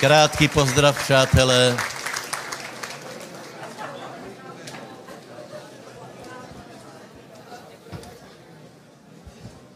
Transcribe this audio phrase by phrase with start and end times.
[0.00, 1.76] Krátký pozdrav, přátelé.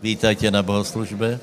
[0.02, 1.40] Vítajte na bohoslužbe.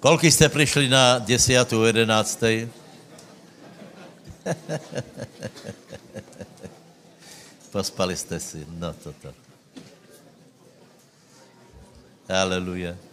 [0.00, 1.72] Koľko jste přišli na 10.
[1.72, 2.42] 11.
[7.72, 9.32] Pospali jste si, no toto.
[12.28, 13.09] Haleluja.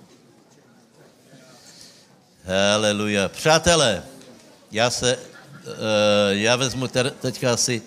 [2.47, 3.29] Haleluja.
[3.29, 4.03] Přátelé,
[4.71, 5.71] já se, uh,
[6.29, 6.87] já vezmu
[7.21, 7.81] teďka asi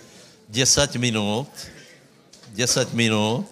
[0.48, 1.48] 10 minut,
[2.48, 3.48] 10 minut,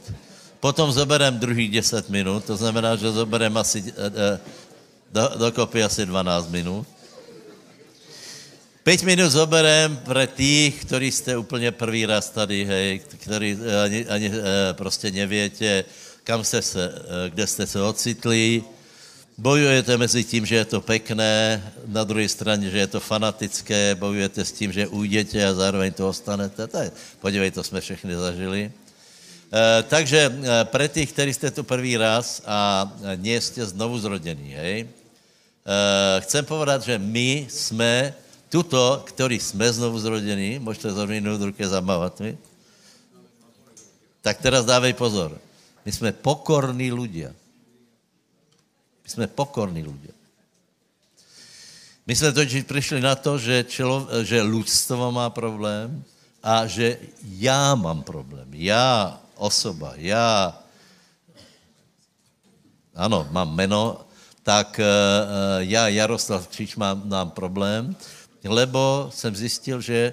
[0.61, 3.89] potom zoberem druhých 10 minut, to znamená, že zoberem asi, uh,
[5.13, 6.87] do, dokopy asi 12 minut.
[8.85, 14.31] 5 minut zoberem pre tých, ktorí jste úplně prvý raz tady, hej, ktorí ani, ani
[14.73, 15.85] prostě neviete,
[16.25, 16.93] kam jste se,
[17.29, 18.65] kde jste se ocitli,
[19.39, 24.43] Bojujete mezi tím, že je to pekné, na druhé straně, že je to fanatické, bojujete
[24.43, 26.67] s tím, že ujdete a zároveň to ostanete.
[26.67, 26.91] Tak,
[27.23, 28.67] podívej, to jsme všechny zažili.
[28.67, 28.73] E,
[29.87, 30.33] takže e,
[30.75, 32.91] pre tých, ktorí ste tu prvý raz a
[33.23, 34.87] nie ste znovu zrodení, hej, e,
[36.27, 38.11] chcem povedať, že my sme
[38.51, 42.33] tuto, ktorí sme znovu zrodení, môžete zrovnúť ruke zamávať mi,
[44.19, 45.39] tak teraz dávej pozor.
[45.87, 47.31] My sme pokorní ľudia.
[49.09, 50.13] My jsme pokorní ľudia.
[52.05, 56.05] My jsme totiž přišli na to, že, čelo, že ľudstvo má problém
[56.45, 58.45] a že já mám problém.
[58.53, 60.53] Já, osoba, já,
[62.93, 64.05] ano, mám meno,
[64.45, 64.85] tak uh,
[65.65, 67.97] já, Jaroslav Kříč, mám, mám problém,
[68.45, 70.13] lebo jsem zjistil, že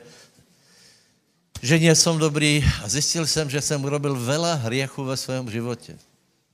[1.61, 5.97] že nie som dobrý a zjistil jsem, že jsem urobil veľa hriechu ve svém životě.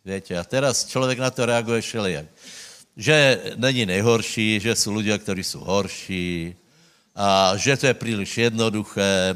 [0.05, 2.25] Viete, a teraz člověk na to reaguje všelijak.
[2.97, 6.55] Že není nejhorší, že jsou ľudia, ktorí jsou horší,
[7.15, 9.35] a že to je příliš jednoduché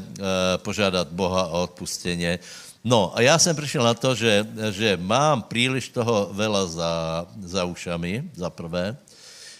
[0.58, 2.38] požádat Boha o odpustenie.
[2.84, 7.64] No a já jsem přišel na to, že, že mám příliš toho vela za, za
[7.64, 8.96] ušami, za prvé.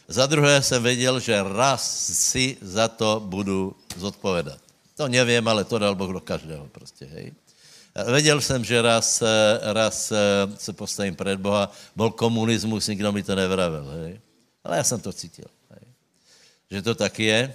[0.09, 1.83] Za druhé jsem věděl, že raz
[2.31, 4.59] si za to budu zodpovedať.
[4.97, 7.33] To nevím, ale to dal Boh do každého prostě, hej.
[8.05, 9.23] Věděl jsem, že raz,
[9.62, 10.12] raz
[10.57, 14.21] se postavím před Boha, byl komunismus, nikdo mi to nevravil, hej.
[14.65, 15.89] Ale já jsem to cítil, hej.
[16.71, 17.55] Že to tak je.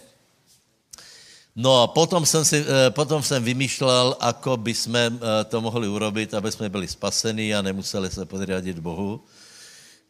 [1.55, 5.11] No a potom jsem, si, potom jsem vymýšlel, ako by jsme
[5.49, 9.23] to mohli urobit, aby jsme byli spasení a nemuseli se podriadit Bohu.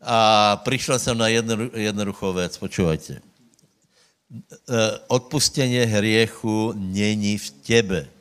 [0.02, 3.22] A přišel jsem na jednu, jednoduchou věc, počúvajte.
[5.08, 8.21] Odpustenie hriechu není v tebe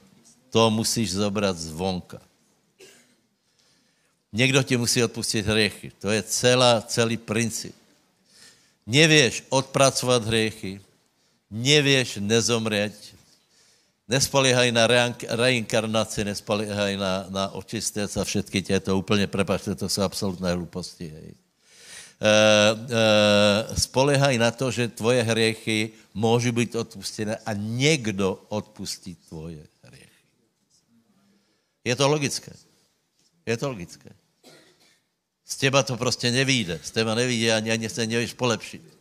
[0.50, 2.18] to musíš zobrat zvonka.
[4.32, 5.92] Někdo ti musí odpustit hriechy.
[5.98, 7.74] To je celá, celý princip.
[8.86, 10.80] Nevieš odpracovat hriechy,
[11.50, 12.94] nevieš nezomrieť,
[14.10, 14.86] nespoliehaj na
[15.30, 21.06] reinkarnaci, nespoliehaj na, na očistec a všetky tieto úplně, prepačte, to jsou absolutné hlúposti.
[21.06, 21.30] Hej.
[21.30, 21.34] E,
[22.26, 29.69] e, spoliehaj na to, že tvoje hriechy môžu být odpustené a někdo odpustí tvoje
[31.84, 32.52] je to logické.
[33.46, 34.10] Je to logické.
[35.44, 36.80] Z těba to prostě nevíde.
[36.82, 39.00] Z těba nevíde ani, ani se nevíš polepšit.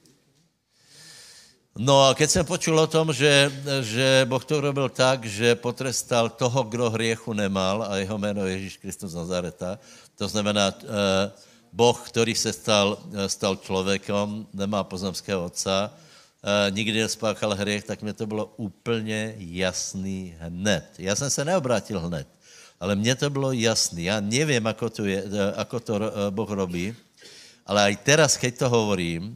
[1.77, 3.51] No a keď jsem počul o tom, že,
[3.81, 8.53] že Boh to robil tak, že potrestal toho, kdo hriechu nemal a jeho jméno je
[8.53, 9.79] Ježíš Kristus Nazareta,
[10.15, 11.31] to znamená eh,
[11.73, 15.93] Boh, který se stal, eh, stal člověkem, nemá pozemského otca,
[16.43, 20.85] eh, nikdy nespáchal hriech, tak mě to bylo úplně jasný hned.
[20.97, 22.27] Já jsem se neobrátil hned
[22.79, 24.01] ale mně to bylo jasné.
[24.01, 25.23] Já nevím, ako to, je,
[25.55, 25.93] ako to
[26.29, 26.95] Boh robí,
[27.65, 29.35] ale aj teraz, keď to hovorím,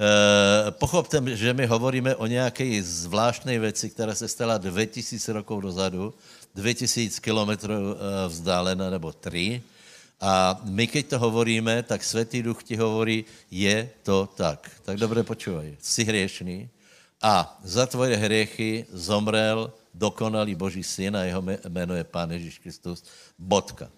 [0.00, 6.14] Uh, pochopte, že my hovoríme o nějaké zvláštnej věci, která se stala 2000 rokov dozadu,
[6.54, 7.96] 2000 kilometrů uh,
[8.28, 9.60] vzdálená, nebo 3.
[10.20, 14.70] A my, keď to hovoríme, tak Svetý Duch ti hovorí, je to tak.
[14.88, 15.76] Tak dobře počúvaj.
[15.80, 16.68] Jsi hriešný
[17.22, 23.04] a za tvoje hriechy zomrel dokonalý Boží syn a jeho jméno je Pán Ježíš Kristus.
[23.38, 23.90] Bodka.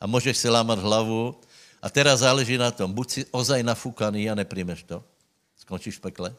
[0.00, 1.40] A můžeš si lámat hlavu
[1.82, 5.04] a teraz záleží na tom, buď si ozaj nafúkaný a nepríjmeš to,
[5.56, 6.30] skončíš v pekle,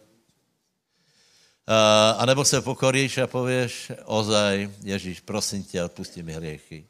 [1.68, 6.88] a, a nebo se pokoríš a pověš, ozaj, Ježíš, prosím tě, odpustí mi hriechy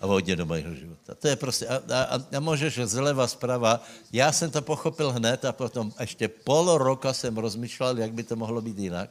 [0.00, 1.14] a vodě do mého života.
[1.14, 3.82] To je prostě, a, a, a můžeš zleva, zprava.
[4.12, 8.36] Já jsem to pochopil hned a potom ještě pol roka jsem rozmýšlel, jak by to
[8.36, 9.10] mohlo být jinak.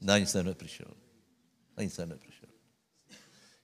[0.00, 0.86] Na nic jsem nepřišel.
[1.76, 2.48] Na nic jsem nepřišel.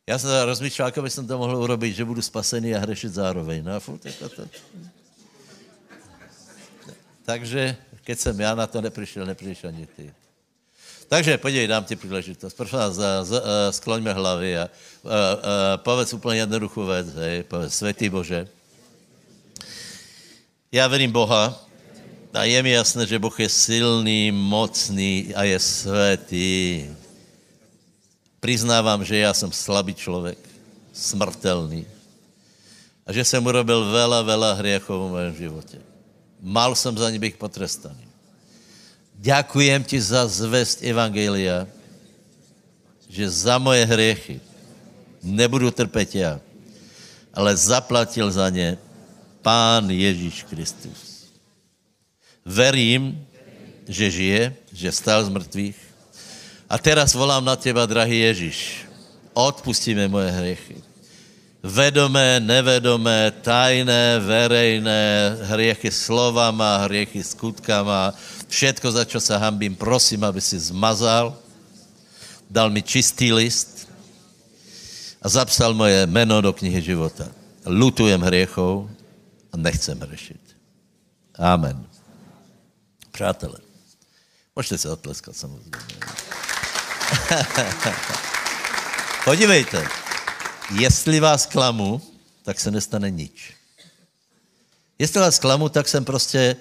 [0.07, 3.65] Já jsem rozmýšlel, jak bych to mohl urobit, že budu spasený a hrešit zároveň.
[3.65, 4.43] No a furt je to, to.
[7.25, 10.15] Takže Keď jsem já na to neprišiel, nepřišel ani ty.
[11.09, 12.55] Takže podívej, dám ti příležitost.
[12.55, 12.99] Prosím vás,
[13.71, 18.49] skloňme hlavy a, a, a povedz úplně jednoduchou věc, hej, povedz, Svetý Bože,
[20.73, 21.67] já verím Boha
[22.35, 26.87] a je mi jasné, že Boh je silný, mocný a je svetý.
[28.41, 30.39] Priznávám, že já jsem slabý člověk,
[30.93, 31.87] smrtelný
[33.07, 35.79] a že jsem urobil veľa, veľa hriechov v mém životě.
[36.41, 38.09] Mal jsem za ně bych potrestaný.
[39.21, 41.69] Ďakujem ti za zvest Evangelia,
[43.05, 44.41] že za moje hriechy
[45.21, 46.41] nebudu trpět já,
[47.35, 48.79] ale zaplatil za ně
[49.43, 51.29] Pán Ježíš Kristus.
[52.45, 53.27] Verím,
[53.89, 55.90] že žije, že stal z mrtvých.
[56.71, 58.87] A teraz volám na teba, drahý Ježíš.
[59.35, 60.79] Odpustíme moje hriechy.
[61.67, 65.03] Vedomé, nevedomé, tajné, verejné,
[65.51, 68.15] hriechy slovama, hriechy skutkama,
[68.49, 71.37] všetko, za čo sa hambím, prosím, aby si zmazal,
[72.49, 73.91] dal mi čistý list
[75.21, 77.29] a zapsal moje meno do knihy života.
[77.67, 78.89] Lutujem hriechov
[79.53, 80.45] a nechcem hrešiť.
[81.37, 81.83] Amen.
[83.11, 83.59] Přátelé,
[84.57, 85.77] můžete se odpleskat samozřejmě.
[89.25, 89.89] Podívejte,
[90.79, 92.01] jestli vás klamu,
[92.43, 93.53] tak se nestane nič.
[94.99, 96.57] Jestli vás klamu, tak jsem prostě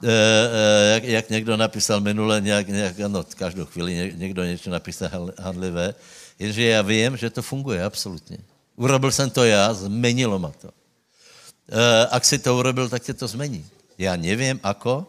[0.00, 5.32] Eh, eh, jak, jak někdo napísal minule, nějak, nějak, no, každou chvíli někdo něco napísal
[5.38, 5.94] handlivé,
[6.38, 8.38] jenže já vím, že to funguje absolutně.
[8.76, 10.70] Urobil jsem to já, zmenilo ma to.
[11.68, 13.66] E, ak si to urobil, tak tě to zmení.
[13.98, 15.06] Já nevím, ako,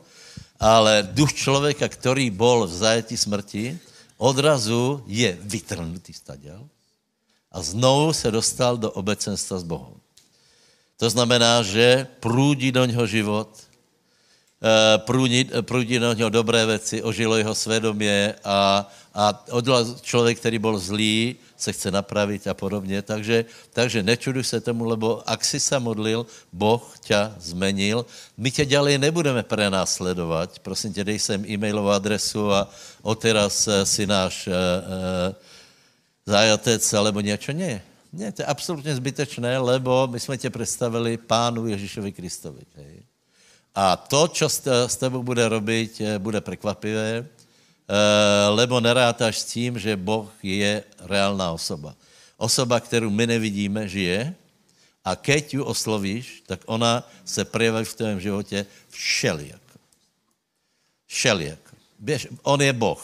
[0.60, 3.80] ale duch člověka, který bol v zajetí smrti,
[4.21, 6.62] odrazu je vytrhnutý stadial
[7.51, 9.97] a znovu se dostal do obecenstva s Bohem.
[10.97, 13.50] To znamená, že průdí do něho život,
[14.98, 19.44] prúdi, prúdi na něho dobré věci, ožilo jeho svědomě a, a
[20.02, 23.02] člověk, který byl zlý, se chce napravit a podobně.
[23.02, 28.06] Takže, takže nečuduj se tomu, lebo ak si se modlil, Boh ťa zmenil.
[28.38, 30.60] My tě ďalej nebudeme prenásledovat.
[30.60, 32.69] Prosím tě, dej sem e-mailovou adresu a
[33.02, 34.56] odteraz eh, si náš e, e,
[36.25, 37.52] zajatec alebo něco.
[37.52, 37.81] Nie.
[38.13, 42.62] Nie, to je absolutně zbytečné, lebo my jsme tě představili Pánu Ježíšovi Kristovi.
[42.75, 43.11] Hej.
[43.71, 47.27] A to, čo s tebou bude robiť, eh, bude prekvapivé, eh,
[48.51, 51.95] lebo nerátaš s tím, že Boh je reálná osoba.
[52.35, 54.35] Osoba, kterou my nevidíme, žije
[55.06, 59.77] a keď ju oslovíš, tak ona se projeví v tvém životě všelijako.
[61.07, 61.74] Všelijako.
[62.00, 63.01] Běž, on je Boh.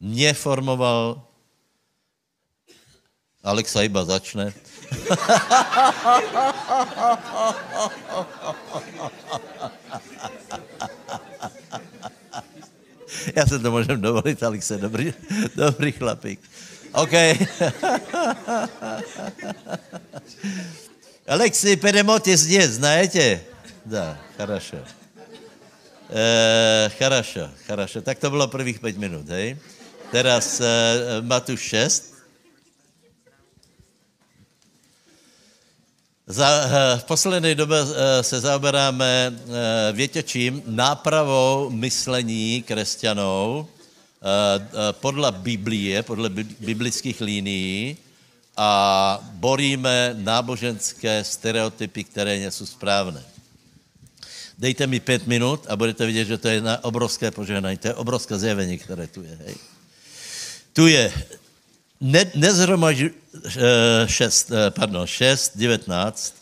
[0.00, 1.22] Mě formoval,
[3.46, 4.50] Alexa iba začne,
[13.35, 15.13] Já se to můžem dovolit, Alexe, dobrý,
[15.55, 16.39] dobrý chlapík.
[16.93, 17.11] OK.
[21.27, 23.41] Alexi, Pedemoty zde, знаете?
[23.85, 24.77] Да, хорошо.
[26.09, 28.01] E, хорошо, хорошо.
[28.01, 29.57] Tak to bylo prvých 5 minut, hej?
[30.11, 32.13] Teraz e, Matuš 6.
[36.28, 43.68] Za, eh, v poslední době eh, se zaoberáme, eh, větě čím, nápravou myslení křesťanů
[44.90, 46.28] podle Biblie, podle
[46.60, 47.96] biblických línií
[48.56, 53.22] a boríme náboženské stereotypy, které nejsou správné.
[54.58, 58.38] Dejte mi pět minut a budete vidět, že to je obrovské požehnání, to je obrovské
[58.38, 59.38] zjevení, které tu je.
[59.46, 59.54] Hej.
[60.72, 61.12] Tu je
[62.00, 63.10] ne, nezhromažďuj,
[64.06, 66.34] 6, eh, eh, pardon, 6, 19,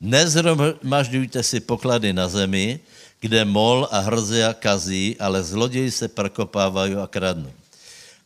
[0.00, 2.80] nezhromažďujte si poklady na zemi,
[3.22, 7.52] kde mol a hrzia kazí, ale zloději se prokopávají a kradnou.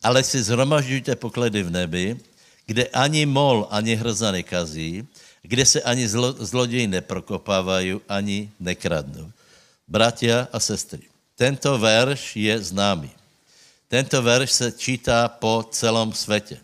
[0.03, 2.07] Ale si zhromažďujte poklady v nebi,
[2.67, 5.05] kde ani mol, ani hrza nekazí,
[5.43, 9.31] kde se ani zlo, zloději neprokopávají, ani nekradnou.
[9.89, 11.07] Bratia a sestry,
[11.37, 13.11] tento verš je známý.
[13.87, 16.59] Tento verš se čítá po celém světě.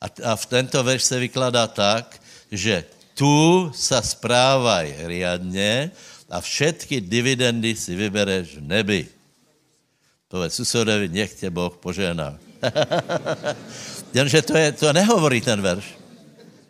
[0.00, 2.20] A, a v tento verš se vykladá tak,
[2.52, 2.84] že
[3.16, 5.90] tu sa správaj riadne
[6.28, 9.02] a všetky dividendy si vybereš v nebi.
[10.28, 12.36] Povedz susedovi, nech tě Boh požehná.
[14.16, 15.86] Jenže to, je, to nehovorí ten verš.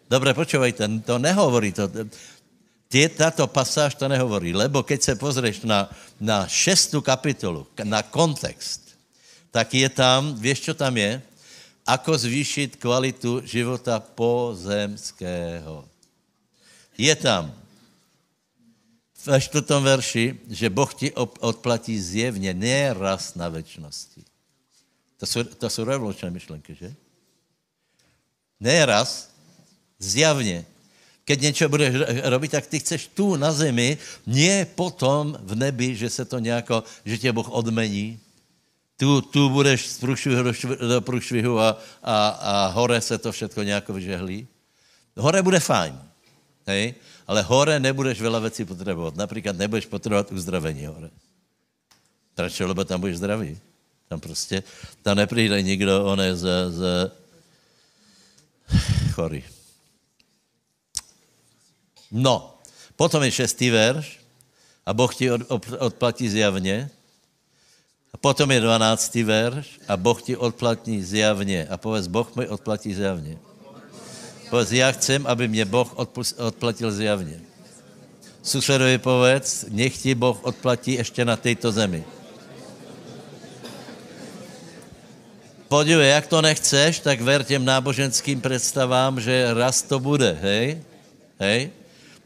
[0.06, 1.73] Dobre, počúvajte, to nehovorí.
[1.75, 1.90] To,
[2.87, 5.90] tie, táto pasáž to nehovorí, lebo keď se pozrieš na,
[6.21, 8.95] na šestú kapitolu, na kontext,
[9.50, 11.18] tak je tam, vieš, čo tam je?
[11.86, 15.86] Ako zvýšit kvalitu života pozemského.
[16.98, 17.54] Je tam
[19.26, 24.22] ve čtvrtom verši, že Boh ti odplatí zjevně, ne raz na večnosti.
[25.18, 26.94] To jsou, to jsou revolučné myšlenky, že?
[28.60, 29.30] Ne raz,
[29.98, 30.66] zjavně.
[31.24, 36.10] Keď něco budeš robit, tak ty chceš tu na zemi, nie potom v nebi, že
[36.10, 38.20] se to nějako, že tě Boh odmení.
[38.96, 40.52] Tu, tu budeš z průšvihu do,
[40.88, 44.48] do průšvihu a, a, a hore se to všechno nějako vyžehlí.
[45.16, 46.00] Hore bude fajn,
[46.66, 46.94] hej?
[47.26, 49.16] ale hore nebudeš veľa vecí potřebovat.
[49.16, 51.10] Například nebudeš potřebovat uzdravení hore.
[52.34, 52.60] Proč?
[52.60, 53.58] Lebo tam budeš zdravý.
[54.08, 54.62] Tam prostě,
[55.02, 56.82] tam nepřijde nikdo, on je z, z
[59.12, 59.44] chorý.
[62.10, 62.58] No,
[62.96, 64.20] potom je šestý verš
[64.86, 66.90] a Boh ti od, od, odplatí zjavně.
[68.20, 71.66] Potom je dvanáctý verš a Boh ti odplatí zjavně.
[71.70, 73.38] A povedz, Boh mi odplatí zjavně.
[74.50, 75.90] Povedz, já chcem, aby mě Boh
[76.38, 77.40] odplatil zjavně.
[78.42, 82.04] Susedovi povedz, nech ti Boh odplatí ještě na této zemi.
[85.68, 90.78] Podívej, jak to nechceš, tak ver těm náboženským představám, že raz to bude, hej?
[91.42, 91.70] Hej?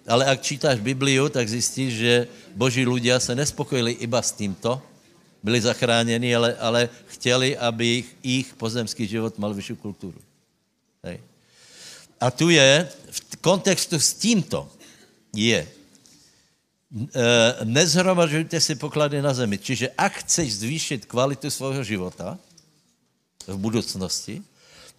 [0.05, 2.15] Ale ak čítáš Bibliu, tak zjistíš, že
[2.53, 4.83] boží ľudia se nespokojili iba s týmto,
[5.43, 10.21] byli zachráněni, ale, ale chtěli, aby ich, ich pozemský život mal vyšší kulturu.
[11.05, 11.21] Hej?
[12.21, 14.69] A tu je, v kontextu s tímto
[15.33, 15.69] je, e,
[17.65, 19.57] nezhromažujte si poklady na zemi.
[19.57, 22.37] Čiže ak chceš zvýšit kvalitu svého života
[23.49, 24.45] v budoucnosti,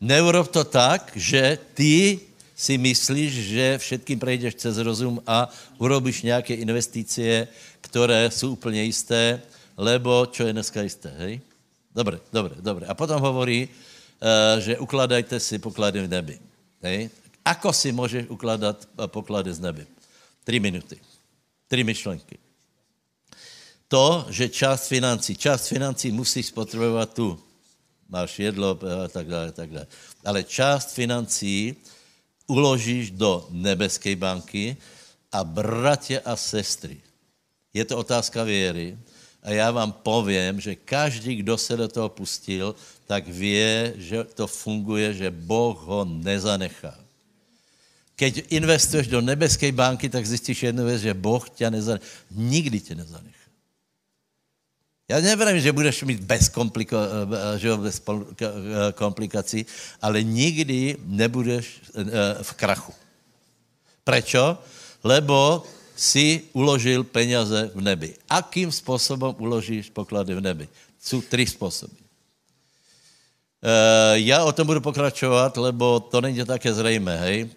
[0.01, 2.17] neurob to tak, že ty
[2.57, 7.48] si myslíš, že všetkým prejdeš cez rozum a urobíš nějaké investície,
[7.81, 9.41] které jsou úplně jisté,
[9.81, 11.41] lebo čo je dneska jisté, hej?
[11.89, 12.85] Dobre, dobre, dobre.
[12.85, 16.35] A potom hovorí, uh, že ukladajte si poklady v nebi.
[16.85, 17.09] Hej?
[17.41, 19.83] Ako si můžeš ukládat poklady z nebe?
[20.45, 20.97] Tři minuty.
[21.67, 22.38] Tři myšlenky.
[23.88, 27.39] To, že část financí, část financí musíš spotřebovat tu.
[28.09, 29.88] Máš jedlo a tak dále, tak dále.
[30.25, 31.75] Ale část financí
[32.47, 34.77] uložíš do nebeské banky
[35.31, 37.01] a bratě a sestry.
[37.73, 38.97] Je to otázka věry.
[39.43, 42.75] A já vám povím, že každý, kdo se do toho pustil,
[43.07, 43.57] tak ví,
[43.95, 46.95] že to funguje, že Boh ho nezanechá.
[48.15, 52.05] Keď investuješ do nebeské banky, tak zjistíš jednu věc, že Boh tě nezanechá.
[52.31, 53.41] Nikdy tě nezanechá.
[55.12, 58.45] Já nevím, že budeš mít bez, kompliko, eh, bez eh,
[58.93, 59.65] komplikací,
[60.01, 62.03] ale nikdy nebudeš eh,
[62.43, 62.93] v krachu.
[64.03, 64.57] Prečo?
[65.03, 65.63] Lebo
[65.95, 68.15] si uložil peněze v nebi.
[68.29, 70.67] Akým způsobem uložíš poklady v nebi?
[71.01, 71.93] Jsou tři způsoby.
[73.62, 77.43] Uh, já o tom budu pokračovat, lebo to není také zřejmé, hej.
[77.43, 77.50] Uh,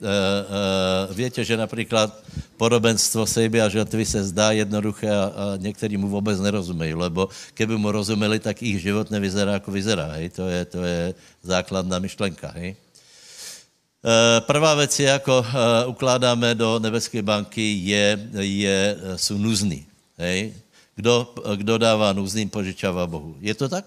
[1.09, 2.23] uh, víte, že například
[2.57, 7.77] podobenstvo sejby a žatvy se zdá jednoduché a, a někteří mu vůbec nerozumějí, lebo keby
[7.77, 10.29] mu rozuměli, tak jejich život nevyzerá, jako vyzerá, hej.
[10.29, 12.77] To je, to je základná myšlenka, hej.
[14.41, 15.47] Prvá věc je, jako
[15.87, 19.87] ukládáme do nebeské banky, je, je, jsou nuzný.
[20.17, 20.55] Hej?
[20.95, 23.37] Kdo, kdo dává nuzným, požičává Bohu.
[23.41, 23.85] Je to tak?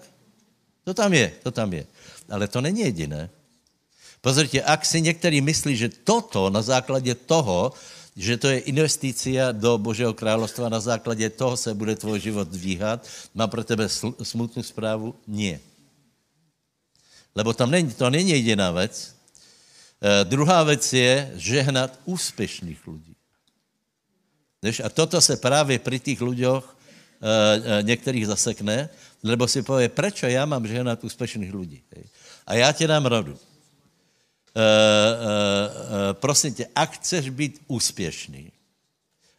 [0.84, 1.86] To tam je, to tam je.
[2.30, 3.30] Ale to není jediné.
[4.20, 7.72] Pozrite, ak si některý myslí, že toto na základě toho,
[8.16, 13.06] že to je investícia do Božího královstva, na základě toho se bude tvoj život dvíhat,
[13.34, 13.88] má pro tebe
[14.22, 15.14] smutnou zprávu?
[15.26, 15.60] Nie.
[17.34, 19.17] Lebo tam není, to není jediná věc.
[19.98, 23.14] E, druhá věc je žehnat úspěšných lidí.
[24.84, 28.88] A toto se právě při těch lidech e, e, některých zasekne,
[29.22, 31.82] lebo si povie, prečo ja mám žehnat úspěšných lidí.
[32.46, 33.34] A já ti dám radu.
[34.58, 38.50] Uh, uh, prosím tě, ak chceš být úspěšný,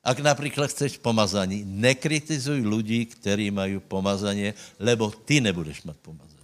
[0.03, 6.38] ak například chceš pomazaní, nekritizuj lidi, kteří mají pomazaně, lebo ty nebudeš mít pomazaní.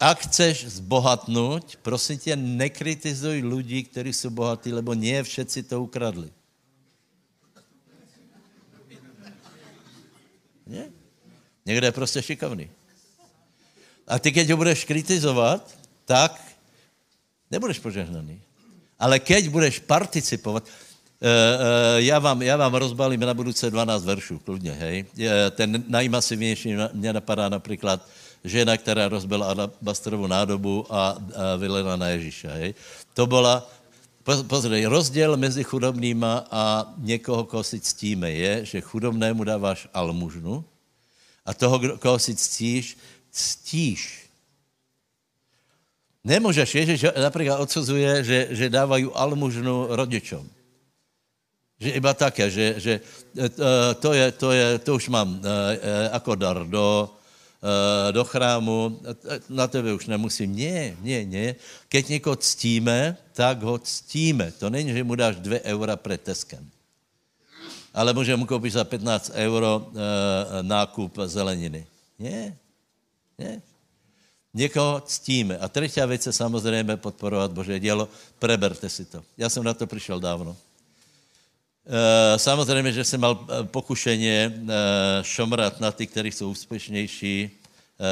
[0.00, 6.32] Ak chceš zbohatnout, prosím tě, nekritizuj lidi, kteří jsou bohatí, lebo nie všetci to ukradli.
[10.66, 10.88] Nie?
[11.66, 12.70] Někde je prostě šikovný.
[14.08, 16.34] A ty, keď ho budeš kritizovat, tak
[17.50, 18.40] nebudeš požehnaný.
[18.98, 24.38] Ale keď budeš participovat, uh, uh, já vám, já vám rozbalím na budouce 12 veršů,
[24.38, 25.04] kludně, hej.
[25.50, 28.08] Ten najmasivnější mě napadá například
[28.44, 32.74] žena, která rozbila alabastrovou nádobu a, a vylena na Ježíša, hej.
[33.14, 33.66] To byla,
[34.46, 40.64] pozrej, rozdíl mezi chudobnýma a někoho, koho si ctíme, je, že chudobnému dáváš almužnu
[41.46, 42.96] a toho, koho si ctíš,
[43.30, 44.30] ctíš.
[46.24, 50.50] Nemůžeš, Ježiš například odsuzuje, že, že dávají almužnu rodičům.
[51.80, 53.00] Že iba také, že, že
[53.40, 53.48] e,
[53.94, 57.08] to, je, to, je, to už mám e, ako dar do,
[58.10, 59.00] do chrámu,
[59.48, 60.56] na tebe už nemusím.
[60.56, 61.54] Nie, nie, nie.
[61.88, 64.52] Keď někoho ctíme, tak ho ctíme.
[64.56, 66.64] To není, že mu dáš 2 eura pred Teskem.
[67.94, 69.92] Ale může mu koupit za 15 euro
[70.62, 71.86] nákup zeleniny.
[72.18, 72.56] Nie,
[73.38, 73.62] nie.
[74.54, 75.58] Někoho ctíme.
[75.58, 78.08] A třetí věc je samozřejmě podporovat Bože dělo.
[78.38, 79.22] Preberte si to.
[79.38, 80.56] Já jsem na to přišel dávno.
[81.90, 84.52] E, samozřejmě, že jsem mal eh, pokušeně e,
[85.22, 87.50] šomrat na ty, kteří jsou úspěšnější,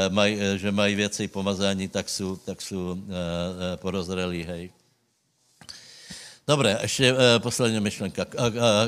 [0.08, 2.96] maj, že mají věcej pomazání, tak jsou, tak jsou
[3.80, 4.70] porozrelí, hej.
[6.48, 8.24] Dobre, ještě e, poslední myšlenka.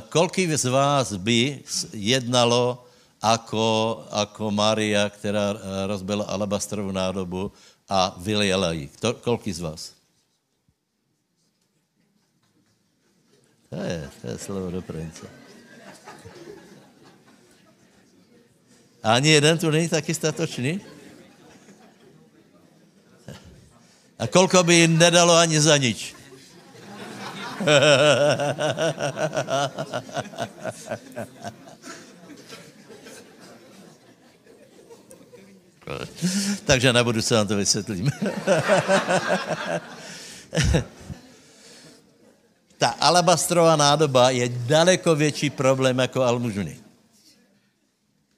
[0.08, 1.60] Koľký z vás by
[1.92, 2.88] jednalo
[3.20, 7.52] ako, ako Mária, která rozbila alabastrovou nádobu
[7.84, 8.88] a vyliela ji.
[9.20, 9.99] Koľký z vás?
[13.70, 15.26] To je, to je slovo do prince.
[19.02, 20.80] Ani jeden tu není taky statočný?
[24.18, 26.14] A kolko by jim nedalo ani za nič?
[36.64, 38.10] Takže na se vám to vysvětlím.
[42.80, 46.80] Ta alabastrová nádoba je daleko větší problém jako almužny.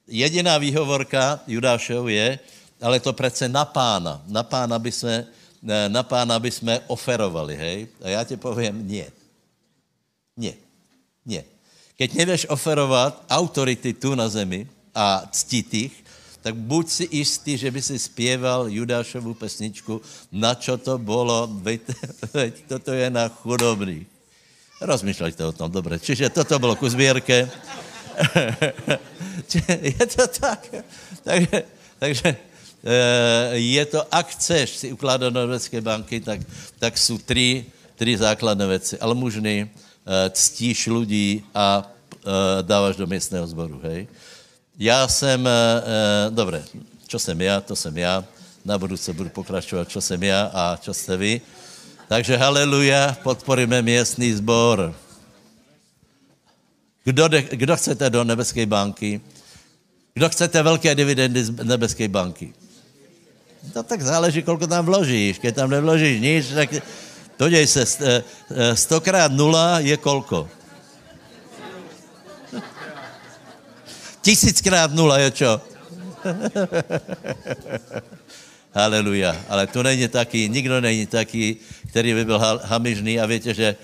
[0.07, 2.39] Jediná výhovorka Judášov je,
[2.81, 4.19] ale to přece na pána.
[4.27, 5.25] Na pána by jsme,
[5.87, 7.87] na pána by jsme oferovali, hej?
[8.03, 9.07] A já ti povím, nie.
[10.37, 10.53] Nie.
[11.25, 11.43] Nie.
[11.95, 15.95] Keď nevíš oferovat autority tu na zemi a ctít ich,
[16.43, 21.81] tak buď si istý, že by si zpěval Judášovu pesničku, na čo to bylo, veď,
[22.33, 24.12] veď toto je na chudobný.
[24.81, 25.99] Rozmýšľajte o tom, dobre.
[25.99, 27.43] Čiže toto bylo ku zbierke.
[29.93, 30.69] je to tak.
[31.23, 31.63] Takže,
[31.99, 32.37] takže eh,
[33.57, 36.41] je to, ak chceš si ukládat do nebeské banky, tak,
[36.79, 38.99] tak jsou tři, tři základné věci.
[38.99, 41.89] Almužny, eh, ctíš ľudí a eh,
[42.61, 44.07] dáváš do městného zboru, hej?
[44.79, 45.81] Já jsem, e,
[46.29, 46.63] dobré,
[47.07, 48.23] čo jsem já, to jsem já.
[48.65, 51.41] Na budouce budu pokračovat, čo jsem já a čo jste vy.
[52.07, 54.95] Takže haleluja, podporíme městný zbor.
[57.03, 59.21] Kdo, de, kdo chcete do nebeské banky?
[60.13, 62.53] Kdo chcete velké dividendy z nebeské banky?
[63.75, 65.39] No tak záleží, kolko tam vložíš.
[65.39, 66.69] Když tam nevložíš nic, tak
[67.37, 70.49] to děj se, e, e, stokrát nula je kolko?
[74.21, 75.61] Tisíckrát nula je čo?
[78.73, 79.37] Haleluja.
[79.49, 81.57] Ale tu není taký, nikdo není taký,
[81.93, 83.75] který by byl hamižný a víte, že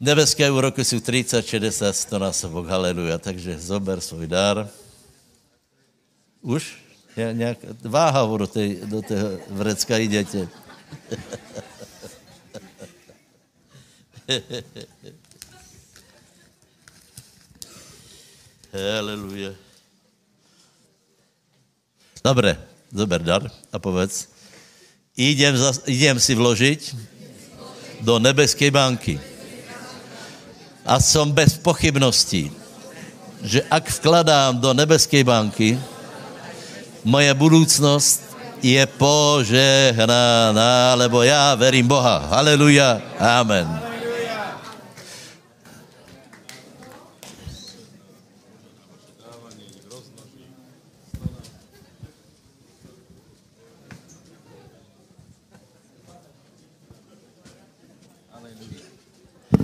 [0.00, 2.66] nebeské úroky jsou 30, 60, 100 násobok.
[2.66, 3.18] Haleluja.
[3.18, 4.68] Takže zober svůj dar.
[6.42, 6.82] Už?
[7.16, 10.48] Je nějak, váha do, té, do toho vrecka jdete.
[18.74, 19.54] Haleluja.
[22.24, 22.58] Dobre,
[22.90, 24.28] zober dar a povedz.
[25.14, 26.94] Idem, za, idem si vložiť
[28.00, 29.20] do nebeskej banky.
[30.88, 32.48] A som bez pochybností,
[33.44, 35.78] že ak vkladám do nebeskej banky,
[37.04, 38.28] moje budúcnosť
[38.62, 42.26] je požehnaná, lebo já verím Boha.
[42.30, 43.00] Haleluja.
[43.18, 43.97] Amen.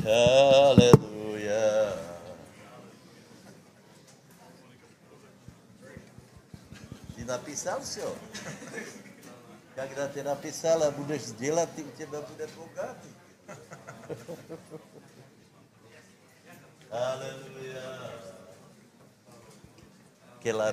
[0.03, 1.95] Aleluja.
[7.15, 8.01] Ty napísal все?
[9.75, 13.09] Когда ty napísal a budeš sdělat, ty u tebe bude bogatý.
[16.91, 18.11] Aleluja.
[20.39, 20.71] Kela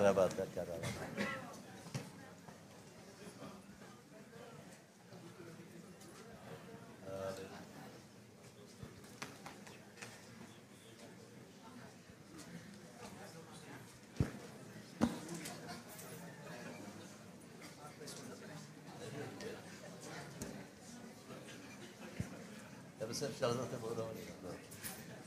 [23.30, 24.08] Šel za tebou do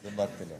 [0.05, 0.59] do Martina.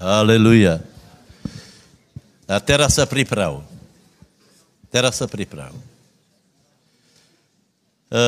[0.00, 0.80] Aleluja.
[2.46, 3.62] A teraz sa priprav.
[4.90, 5.74] Teraz sa priprav.
[8.10, 8.24] E,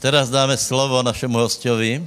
[0.00, 2.00] teraz dáme slovo našemu hostovi.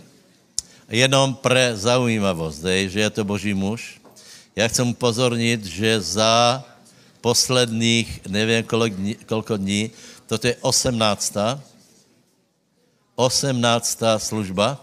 [0.87, 3.99] Jenom pre zaujímavosť, hej, že je to Boží muž.
[4.55, 6.63] Ja chcem upozorniť, že za
[7.19, 9.91] posledných, neviem kolik dní, koľko dní,
[10.31, 11.59] toto je 18.
[13.19, 13.51] 18.
[14.15, 14.79] služba.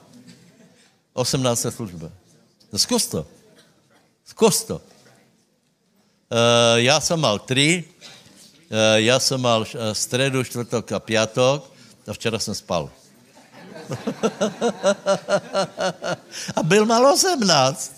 [1.16, 1.72] 18.
[1.72, 2.12] služba.
[2.68, 3.24] No skús to.
[4.28, 4.84] Skús to.
[6.28, 7.88] Uh, ja som mal tri,
[8.68, 11.64] uh, ja som mal uh, stredu, štvrtok a piatok
[12.04, 12.92] a včera som spal.
[16.56, 17.94] a byl mal 18.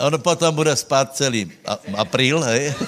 [0.00, 1.52] On potom bude spát celý
[1.96, 2.74] apríl, hej?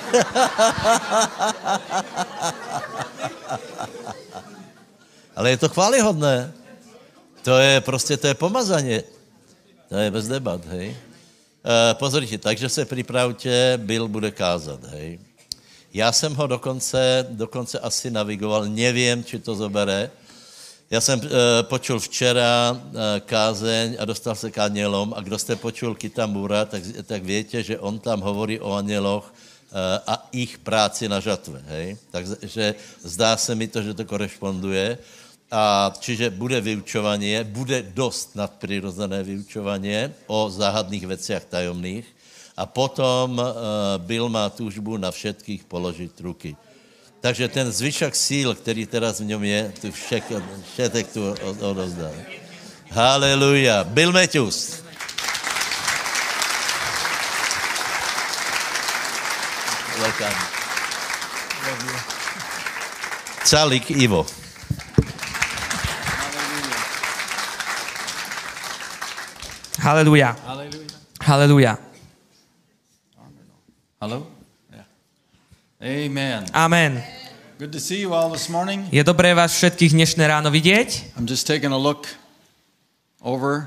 [5.36, 6.52] Ale je to chválihodné.
[7.42, 9.02] To je prostě, to je pomazanie.
[9.88, 10.96] To je bez debat, hej.
[11.64, 15.18] E, pozrite, takže se připravte, Bill bude kázat, hej.
[15.94, 20.10] Já jsem ho dokonce, dokonce asi navigoval, nevím, či to zobere.
[20.90, 21.28] Já jsem e,
[21.62, 26.82] počul včera e, kázeň a dostal se k anělom a kdo jste počul Kitamura, tak,
[27.06, 31.96] tak větě, že on tam hovorí o aněloch e, a ich práci na žatve, hej.
[32.10, 32.74] Takže
[33.06, 34.98] zdá se mi to, že to korešponduje.
[35.50, 42.06] A čiže bude vyučovanie, bude dost nadprirozené vyučovanie o záhadných veciach tajomných
[42.54, 43.50] a potom uh,
[43.98, 46.54] Bill má túžbu na všetkých položiť ruky.
[47.20, 50.24] Takže ten zvyšok síl, který teraz v něm je, tu všek,
[50.72, 52.10] všetek tu odozdá.
[52.90, 53.84] Haleluja.
[53.84, 54.82] Bill Matthews.
[60.00, 60.36] Welcome.
[63.44, 64.26] Calik Ivo.
[69.80, 70.36] Haleluja.
[71.20, 71.78] Haleluja.
[74.00, 74.16] Hello?
[74.16, 74.39] Yeah.
[75.80, 76.44] Amen.
[76.52, 77.00] Amen.
[77.56, 78.84] Good to see you all this morning.
[78.92, 81.16] Je dobré vás všetkých dnešné ráno vidieť.
[81.16, 82.04] I'm just taking a look
[83.24, 83.64] over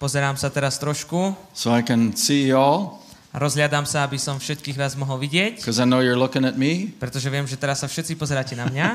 [0.00, 1.36] Pozerám sa teraz trošku.
[1.52, 3.04] so I can see you all
[3.36, 6.96] Rozliadam sa, aby som všetkých vás mohol vidieť, because I know you're looking at me.
[6.96, 8.88] pretože viem, že teraz sa všetci pozeráte na mňa.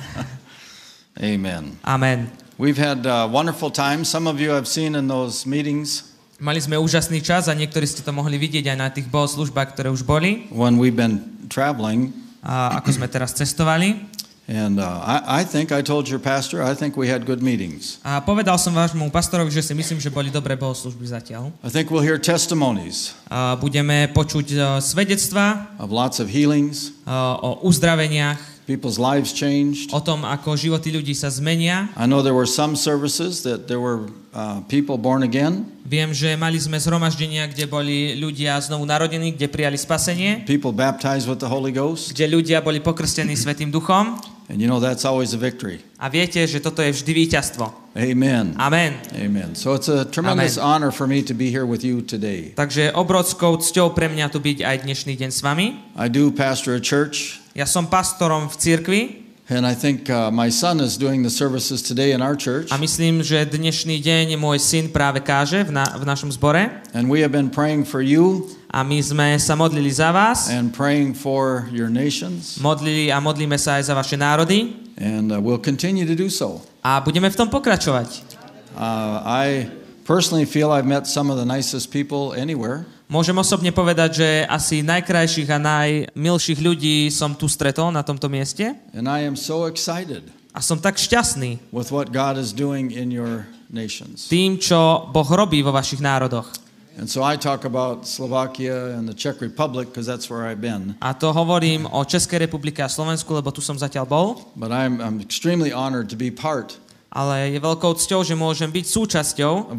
[1.20, 1.76] Amen.
[1.84, 2.32] Amen.
[2.56, 4.08] We've had a wonderful time.
[4.08, 6.08] Some of you have seen in those meetings
[6.42, 9.88] Mali sme úžasný čas a niektorí ste to mohli vidieť aj na tých bohoslužbách, ktoré
[9.94, 12.10] už boli, when we've been traveling.
[12.42, 14.14] a ako sme teraz cestovali.
[14.44, 17.96] And uh, I, I think I told your pastor, I think we had good meetings.
[18.04, 21.48] A povedal som vášmu pastorovi, že si myslím, že boli dobré bohoslužby zatiaľ.
[21.64, 27.14] I think we'll hear testimonies A budeme počuť e, svedectva of lots of healings, e,
[27.40, 29.92] o uzdraveniach, people's lives changed.
[29.92, 31.88] o tom, ako životy ľudí sa zmenia.
[31.96, 36.32] I know there were some services that there were uh, people born again, Viem, že
[36.32, 41.48] mali sme zhromaždenia, kde boli ľudia znovu narodení, kde prijali spasenie, people baptized with the
[41.48, 42.16] Holy Ghost.
[42.16, 44.16] kde ľudia boli pokrstení Svetým duchom.
[44.48, 45.80] And you know that's always a victory.
[45.96, 47.64] A viete, že toto je vždy víťazstvo.
[47.96, 48.52] Amen.
[48.60, 49.00] Amen.
[49.16, 49.56] Amen.
[49.56, 52.52] So it's a tremendous honor for me to be here with you today.
[52.52, 55.80] Takže obrovskou cťou pre mňa tu byť aj dnešný deň s vami.
[55.96, 59.00] I do pastor a church, Ja som pastorom v cirkvi
[59.46, 62.66] and I think uh, my son is doing the services today in our church.
[62.74, 66.66] a myslím, že dnešný deň môj syn práve káže v, na, v našom zbore.
[66.90, 70.74] And we have been praying for you A my sme sa modlili za vás, and
[70.74, 75.62] praying for your nations, modlili a modlíme sa aj za vaše národy and uh, we'll
[75.62, 76.58] continue to do so.
[76.82, 78.34] a budeme v tom pokračovať.
[78.74, 79.70] Uh, I
[80.02, 82.82] personally feel I've met some of the nicest people anywhere.
[83.04, 88.72] Môžem osobne povedať, že asi najkrajších a najmilších ľudí som tu stretol na tomto mieste
[88.96, 90.24] And I am so excited
[90.56, 94.30] a som tak šťastný with what God is doing in your nations.
[94.32, 96.48] tým, čo Boh robí vo vašich národoch.
[96.94, 100.94] And so I talk about Slovakia and the Czech Republic because that's where I've been.
[101.02, 105.02] A to hovorím o Českej republike a Slovensku, lebo tu som zatiaľ bol, But I'm,
[105.02, 106.80] I'm extremely honored to be part
[107.14, 109.78] ale je veľkou cťou, že môžem byť súčasťou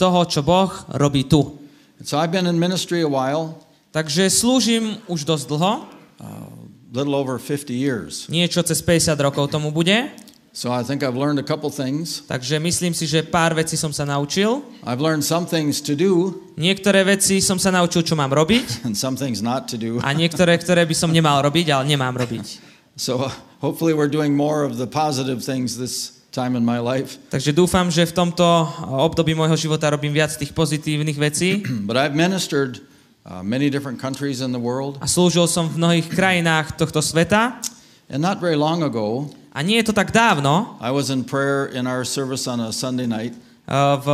[0.00, 1.59] toho, čo Boh robí tu.
[2.00, 3.60] And so I've been in ministry a while,
[3.90, 5.72] Takže slúžim už dosť dlho,
[6.22, 6.26] a
[6.94, 8.30] little over 50 years.
[8.30, 10.08] niečo cez 50 rokov tomu bude,
[10.50, 12.26] So I think I've learned a couple things.
[12.26, 14.66] takže myslím si, že pár vecí som sa naučil.
[14.82, 18.98] I've learned some things to do Niektoré veci som sa naučil, čo mám robiť and
[18.98, 20.02] some things not to do.
[20.02, 22.46] a niektoré, ktoré by som nemal robiť, ale nemám robiť.
[23.00, 23.32] So uh,
[23.62, 27.18] hopefully we're doing more of the positive things this time in my life.
[27.34, 28.44] Takže dúfam, že v tomto
[28.86, 32.78] období môjho života robím viac tých pozitívnych vecí But I've ministered
[33.26, 34.96] uh, many different countries in the world.
[35.02, 37.58] a slúžil som v mnohých krajinách tohto sveta
[38.10, 41.70] And not very long ago, a nie je to tak dávno, I was in prayer
[41.70, 43.34] in our service on a Sunday night.
[43.70, 44.06] uh, v,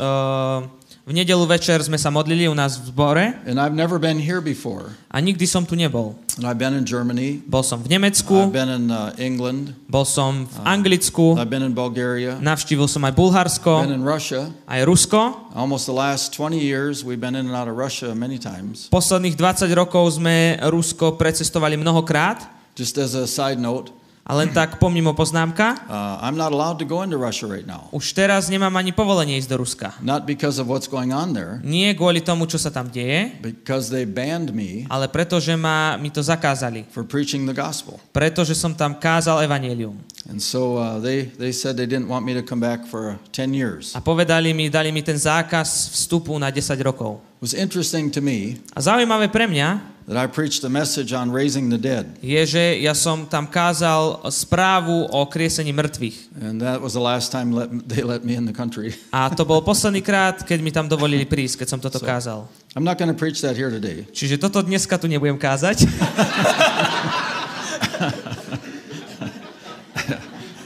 [0.00, 0.64] uh,
[1.06, 4.42] V nedelu večer sme sa modlili u nás v zbore and I've never been here
[4.42, 4.90] before.
[5.06, 6.18] a nikdy som tu nebol.
[6.34, 10.02] And I've been in Germany, Bol som v I've Nemecku, been in uh, England, bol
[10.02, 14.50] som v Anglicku, I've been in Bulgaria, navštívil som aj been Bulharsko, in Russia.
[14.66, 15.54] aj Rusko.
[15.54, 18.90] Almost the last 20 years, we've been in and out of Russia many times.
[18.90, 22.50] Posledných 20 rokov sme Rusko precestovali mnohokrát.
[22.74, 23.94] Just as a side note,
[24.26, 27.86] A len tak pomimo poznámka, uh, I'm not allowed to go into Russia right now.
[27.94, 29.94] už teraz nemám ani povolenie ísť do Ruska.
[30.02, 33.86] Not because of what's going on there, Nie kvôli tomu, čo sa tam deje, because
[33.86, 36.90] they banned me ale preto, že ma, mi to zakázali.
[36.90, 38.02] for preaching the gospel.
[38.10, 39.94] Pretože som tam kázal evanelium.
[40.26, 43.30] And so uh, they, they said they didn't want me to come back for uh,
[43.30, 43.94] 10 years.
[43.94, 47.22] A povedali mi, dali mi ten zákaz vstupu na 10 rokov.
[47.38, 51.34] It was interesting to me A zaujímavé pre mňa that I preached a message on
[51.34, 52.14] raising the dead.
[52.22, 56.16] je, že ja som tam kázal správu o kriesení mŕtvych.
[56.46, 58.94] And that was the last time let, they let me in the country.
[59.14, 62.46] A to bol posledný krát, keď mi tam dovolili prísť, keď som toto So- kázal.
[62.76, 64.04] I'm not going to preach that here today.
[64.12, 65.82] Čiže toto dneska tu nebudem kázať.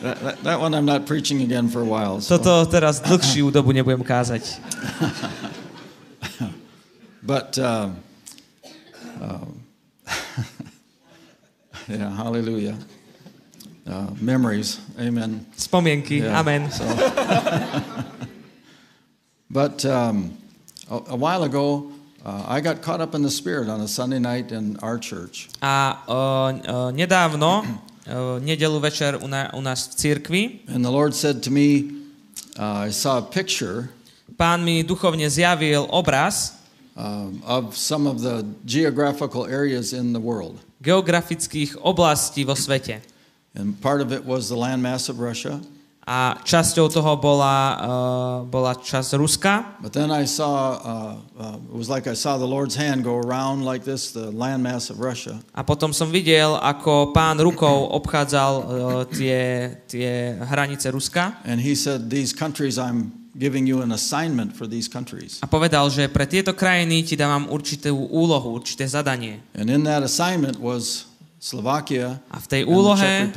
[0.01, 2.25] That, that, one I'm not preaching again for a while.
[2.25, 2.41] So.
[2.41, 4.41] Toto teraz dlhšiu dobu nebudem kázať.
[7.21, 8.01] But, um,
[11.89, 12.77] yeah, hallelujah.
[13.87, 15.47] Uh, memories, amen.
[15.57, 16.71] Spomienky, Yeah, amen.
[16.71, 16.85] So.
[19.51, 20.37] but um,
[20.91, 21.93] a, a while ago,
[22.25, 25.49] uh, I got caught up in the Spirit on a Sunday night in our church.
[25.63, 27.65] A o, nedávno,
[28.41, 31.91] nedelu večer u, na, u nás v cirkvi, And the Lord said to me,
[32.59, 33.89] uh, I saw a picture
[34.41, 36.57] pán mi duchovne zjavil obraz
[37.01, 40.61] um, of some of the geographical areas in the world.
[40.81, 43.01] geografických oblastí vo svete.
[43.57, 45.61] And part of it was the landmass of Russia.
[46.11, 49.79] A časťou toho bola, uh, bola časť Ruska.
[49.79, 50.89] But then I saw, uh,
[51.39, 54.91] uh, it was like I saw the Lord's hand go around like this, the landmass
[54.91, 55.39] of Russia.
[55.55, 58.67] A potom som videl, ako pán rukou obchádzal uh,
[59.13, 61.37] tie, tie hranice Ruska.
[61.45, 65.39] And he said, These countries, I'm giving you an assignment for these countries.
[65.43, 69.43] A povedal, že pre tieto krajiny ti dávam určitú úlohu, určité zadanie.
[69.55, 73.33] And in that assignment was Slovakia A v tej úlohe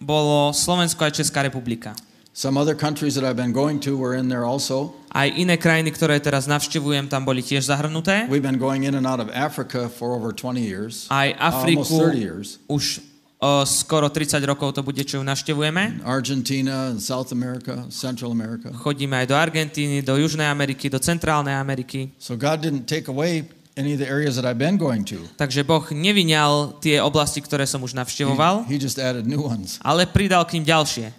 [0.00, 1.92] bolo Slovensko aj Česká republika.
[2.32, 4.96] Some other countries that I've been going to were in there also.
[5.12, 8.24] Aj iné krajiny, ktoré teraz navštevujem, tam boli tiež zahrnuté.
[8.32, 11.04] We've been going in and out of Africa for over 20 years.
[11.12, 12.56] Aj Afriku 30 years.
[12.72, 13.04] už
[13.42, 16.06] o, skoro 30 rokov to bude, čo ju navštevujeme.
[16.06, 18.70] Argentina South America, Central America.
[18.70, 22.14] Chodíme aj do Argentíny, do Južnej Ameriky, do Centrálnej Ameriky.
[22.22, 25.18] So God didn't take away any of the areas that I've been going to.
[25.34, 29.82] Takže Boh nevyňal tie oblasti, ktoré som už navštevoval, He, he just added new ones.
[29.82, 31.10] ale pridal k ním ďalšie.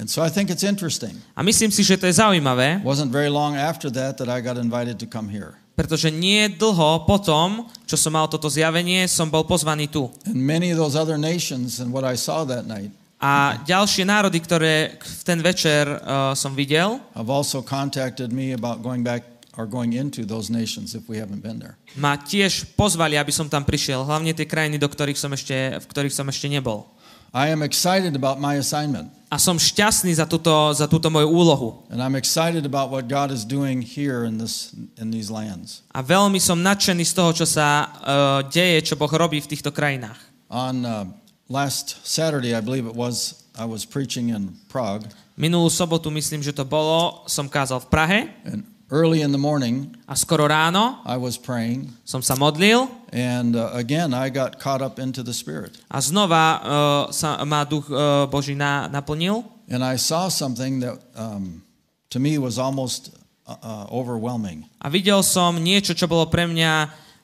[0.00, 1.12] And so I think it's interesting.
[1.36, 4.56] A myslím si, že to je zaujímavé, wasn't very long after that that I got
[4.56, 5.61] invited to come here.
[5.72, 10.12] Pretože nie dlho potom, čo som mal toto zjavenie, som bol pozvaný tu.
[10.28, 14.42] And many of those other nations and what I saw that night A ďalšie národy,
[14.42, 19.22] ktoré v ten večer uh, som videl, have also contacted me about going back
[19.54, 21.78] or going into those nations if we haven't been there.
[21.94, 24.02] ma tiež pozvali, aby som tam prišiel.
[24.02, 26.90] Hlavne tie krajiny, do ktorých som ešte, v ktorých som ešte nebol.
[27.30, 31.68] I am excited about my assignment A som šťastný za túto, za túto moju úlohu.
[31.88, 35.80] and I'm excited about what God is doing here in this in these lands.
[35.96, 39.72] A veľmi som nadšený z toho, čo sa uh, deje, čo Boh robí v týchto
[39.72, 40.20] krajinách.
[40.52, 41.08] On uh,
[41.48, 46.52] last Saturday, I believe it was, I was preaching in Prague Minulú sobotu, myslím, že
[46.52, 51.16] to bolo, som kázal v Prahe and early in the morning a skoro ráno I
[51.16, 55.80] was praying som sa modlil and uh, again I got caught up into the spirit.
[55.88, 61.00] a znova uh, sa ma duch uh, Boží na, naplnil And I saw something that
[61.16, 61.64] um,
[62.12, 63.16] to me was almost
[63.48, 64.68] uh, uh, overwhelming.
[64.84, 66.72] a videl som niečo, čo bolo pre mňa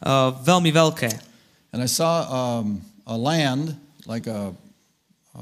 [0.00, 1.12] uh, veľmi veľké.
[1.76, 3.76] And I saw um, a land
[4.08, 4.56] like a,
[5.36, 5.40] a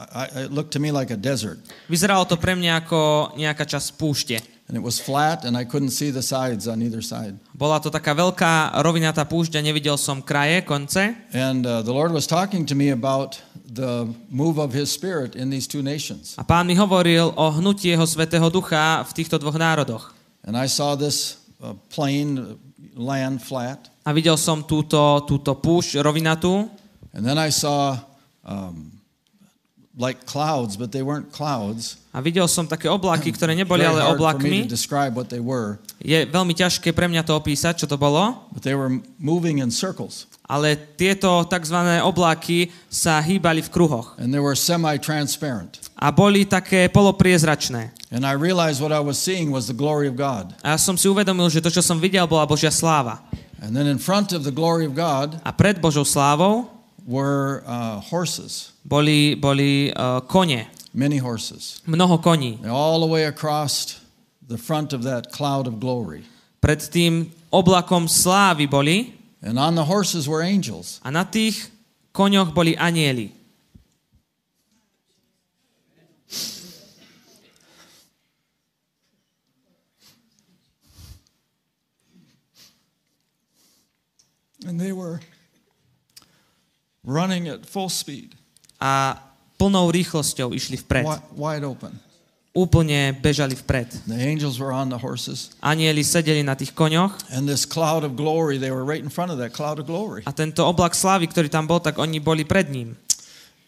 [0.00, 1.60] I, it looked to me like a desert.
[1.86, 3.00] Vyzeralo to pre mňa ako
[3.36, 4.40] nejaká časť púšte.
[4.70, 7.34] And it was flat and I couldn't see the sides on either side.
[7.50, 11.10] Bola to taká veľká rovinatá púšť a nevidel som kraje, konce.
[11.34, 15.50] And uh, the Lord was talking to me about the move of his spirit in
[15.50, 16.38] these two nations.
[16.38, 20.14] A pán mi hovoril o hnutí jeho svetého ducha v týchto dvoch národoch.
[20.46, 22.54] And I saw this uh, plain
[22.94, 23.90] land flat.
[24.06, 26.70] A videl som túto, túto púšť rovinatú
[27.12, 27.98] And then I saw
[28.44, 28.99] um,
[29.98, 31.98] like clouds, but they weren't clouds.
[32.14, 34.66] A videl som také oblaky, ktoré neboli ale oblakmi.
[34.66, 38.46] describe what they were, Je veľmi ťažké pre mňa to opísať, čo to bolo.
[38.54, 41.74] but they were moving in circles, Ale tieto tzv.
[42.02, 44.14] oblaky sa hýbali v kruhoch.
[44.18, 45.78] and they were semi-transparent.
[45.98, 47.90] A boli také polopriezračné.
[48.10, 50.54] And I realized what I was seeing was the glory of God.
[50.66, 53.22] A ja som si uvedomil, že to, čo som videl, bola Božia sláva.
[53.62, 56.66] And then in front of the glory of God A pred Božou slávou
[57.06, 60.66] were uh, horses, boli, boli uh, kone.
[60.94, 62.58] many horses, Mnoho koní.
[62.66, 64.00] all the way across
[64.46, 66.24] the front of that cloud of glory.
[66.60, 71.00] Pred tým oblakom slávy boli And on the horses were angels.
[71.00, 71.70] a na tých
[72.12, 73.32] koňoch boli anieli.
[84.66, 85.20] And they were
[87.04, 88.34] running at full speed,
[88.80, 89.20] A
[89.54, 91.04] plnou rýchlosťou išli vpred.
[91.04, 91.92] wi- wide open.
[92.50, 94.10] Úplne bežali vpred.
[94.10, 98.18] The angels were on the horses, Anieli sedeli na tých koňoch and this cloud of
[98.18, 100.26] glory, they were right in front of that cloud of glory.
[100.26, 102.98] a tento oblak slávy, ktorý tam bol, tak oni boli pred ním.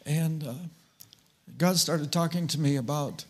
[0.03, 0.59] And uh,
[1.55, 3.23] God started talking to me about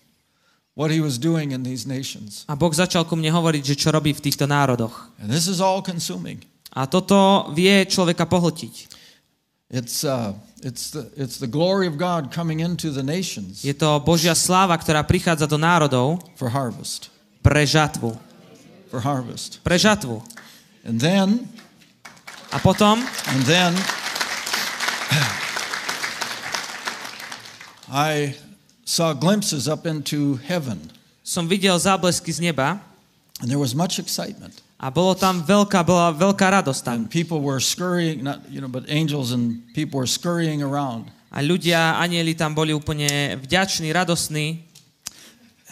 [0.72, 2.48] what He was doing in these nations.
[2.48, 5.12] A Boh začal ku mne hovoriť, že čo robí v týchto národoch.
[5.20, 6.40] And this is all consuming.
[6.72, 8.88] A toto vie človeka pohltiť.
[9.68, 13.98] It's, uh, it's, the, it's the glory of God coming into the nations Je to
[14.00, 17.10] Božia sláva, ktorá prichádza do národov for harvest,
[17.42, 18.14] pre žatvu.
[18.88, 19.58] for harvest.
[19.66, 20.22] Pre žatvu.
[20.86, 21.48] And then,
[22.52, 23.72] A potom and then,
[27.88, 28.36] I
[28.84, 30.92] saw glimpses up into heaven,
[31.24, 32.76] som videl záblesky z neba
[33.40, 34.60] and there was much excitement.
[34.82, 36.98] A bolo tam veľká, bola veľká radosť tam.
[37.06, 41.06] And people were scurrying, not, you know, but angels and people were scurrying around.
[41.30, 44.66] A ľudia, anieli tam boli úplne vďační, radosní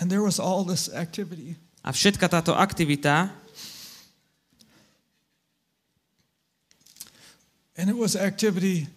[0.00, 1.58] And there was all this activity.
[1.82, 3.34] a všetka táto aktivita
[7.76, 8.88] And it was activity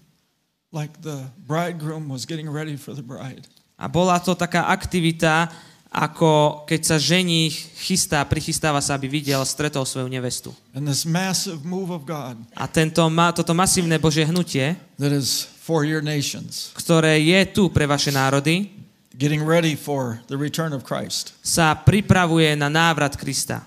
[0.72, 3.48] like the bridegroom was getting ready for the bride.
[3.80, 5.50] a bola to taká aktivita,
[5.94, 10.50] ako keď sa ženích chystá, prichystáva sa, aby videl, stretol svoju nevestu.
[10.74, 13.06] And this massive move of God A tento,
[13.38, 18.74] toto masívne Božie hnutie, that is for your nations, ktoré je tu pre vaše národy,
[19.14, 21.38] getting ready for the return of Christ.
[21.46, 23.62] sa pripravuje na návrat Krista.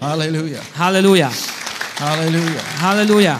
[0.00, 0.64] Hallelujah.
[0.74, 1.30] Hallelujah.
[2.00, 3.38] halelúja,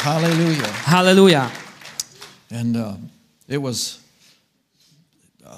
[0.00, 0.70] Hallelujah.
[0.88, 1.42] halelúja.
[2.54, 2.94] And uh,
[3.48, 4.03] it was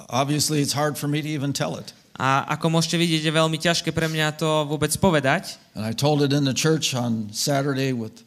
[0.09, 1.93] obviously it's hard for me to even tell it.
[2.17, 5.61] A ako môžete vidieť, je veľmi ťažké pre mňa to vôbec povedať.
[5.77, 8.25] And I told it in the church on Saturday with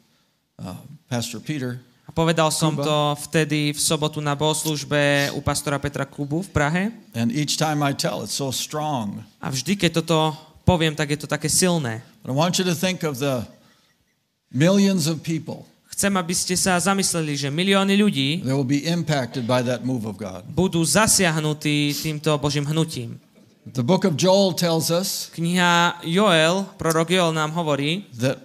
[0.63, 0.79] uh,
[1.11, 1.83] Pastor Peter.
[2.07, 2.87] A povedal som Kuba.
[2.87, 2.99] to
[3.31, 6.85] vtedy v sobotu na bohoslužbe u pastora Petra Kubu v Prahe.
[7.15, 9.27] And each time I tell, it's so strong.
[9.43, 12.03] A vždy, keď toto poviem, tak je to také silné.
[12.23, 13.43] But I want you to think of the
[14.55, 15.67] millions of people
[16.01, 18.41] Chcem, aby ste sa zamysleli, že milióny ľudí
[20.57, 23.21] budú zasiahnutí týmto Božím hnutím.
[23.69, 28.41] The book of Joel tells us Kniha Joel, prorok Joel nám hovorí, that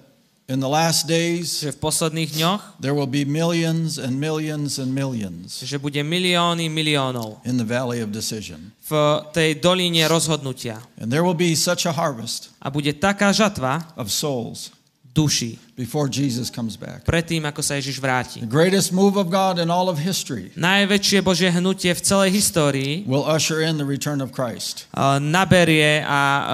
[0.52, 4.91] in the last days že v posledných dňoch, there will be millions and millions and
[4.91, 8.76] millions že bude milióny miliónov in the valley of decision.
[8.84, 10.84] v tej dolíne rozhodnutia.
[11.00, 14.74] And there will be such a harvest A bude taká žatva of souls
[15.15, 17.08] duší before Jesus comes back.
[17.08, 18.43] predtým, ako sa Ježiš vráti.
[18.43, 23.08] The greatest move of God in all of history Najväčšie Božie hnutie v celej histórii
[23.08, 24.91] will usher in the return of Christ.
[24.91, 26.47] uh, naberie a uh,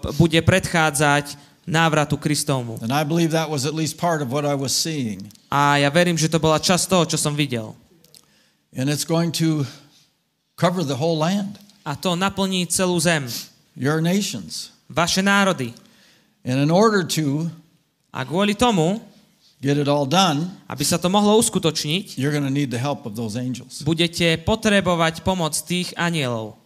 [0.00, 1.36] uh, bude predchádzať
[1.68, 2.80] návratu Kristovmu.
[2.82, 5.28] And I believe that was at least part of what I was seeing.
[5.52, 7.76] A ja verím, že to bola časť toho, čo som videl.
[8.72, 9.68] And it's going to
[10.56, 13.28] cover the whole land, A to naplní celú zem.
[13.78, 14.72] your nations.
[14.90, 15.70] Vaše národy.
[16.42, 17.46] And in order to
[18.12, 19.00] A kvôli tomu,
[19.64, 23.08] get it all done, aby sa to mohlo uskutočniť, you're going to need the help
[23.08, 23.80] of those angels.
[23.80, 26.60] budete potrebovať pomoc tých anielov.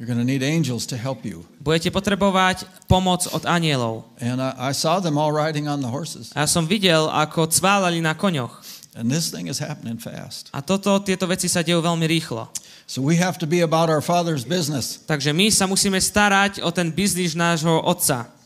[0.00, 1.42] You're going to need angels to help you.
[1.58, 4.06] Budete potrebovať pomoc od anielov.
[4.22, 6.30] And I, I saw them all riding on the horses.
[6.38, 8.62] A ja som videl, ako cválali na koňoch.
[8.94, 10.54] And this thing is happening fast.
[10.54, 12.46] A toto, tieto veci sa dejú veľmi rýchlo.
[12.88, 15.02] So we have to be about our Father's business.
[15.04, 18.37] Takže my sa musíme starať o ten biznis nášho otca.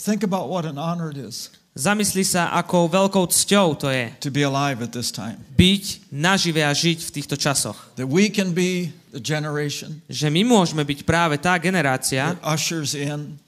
[0.00, 4.28] Think about what an honor it is Zamysli sa, akou veľkou cťou to je to
[4.34, 5.38] be alive at this time.
[5.54, 7.78] byť nažive a žiť v týchto časoch.
[7.94, 12.98] That we can be the generation Že my môžeme byť práve tá generácia, that ushers
[12.98, 13.38] in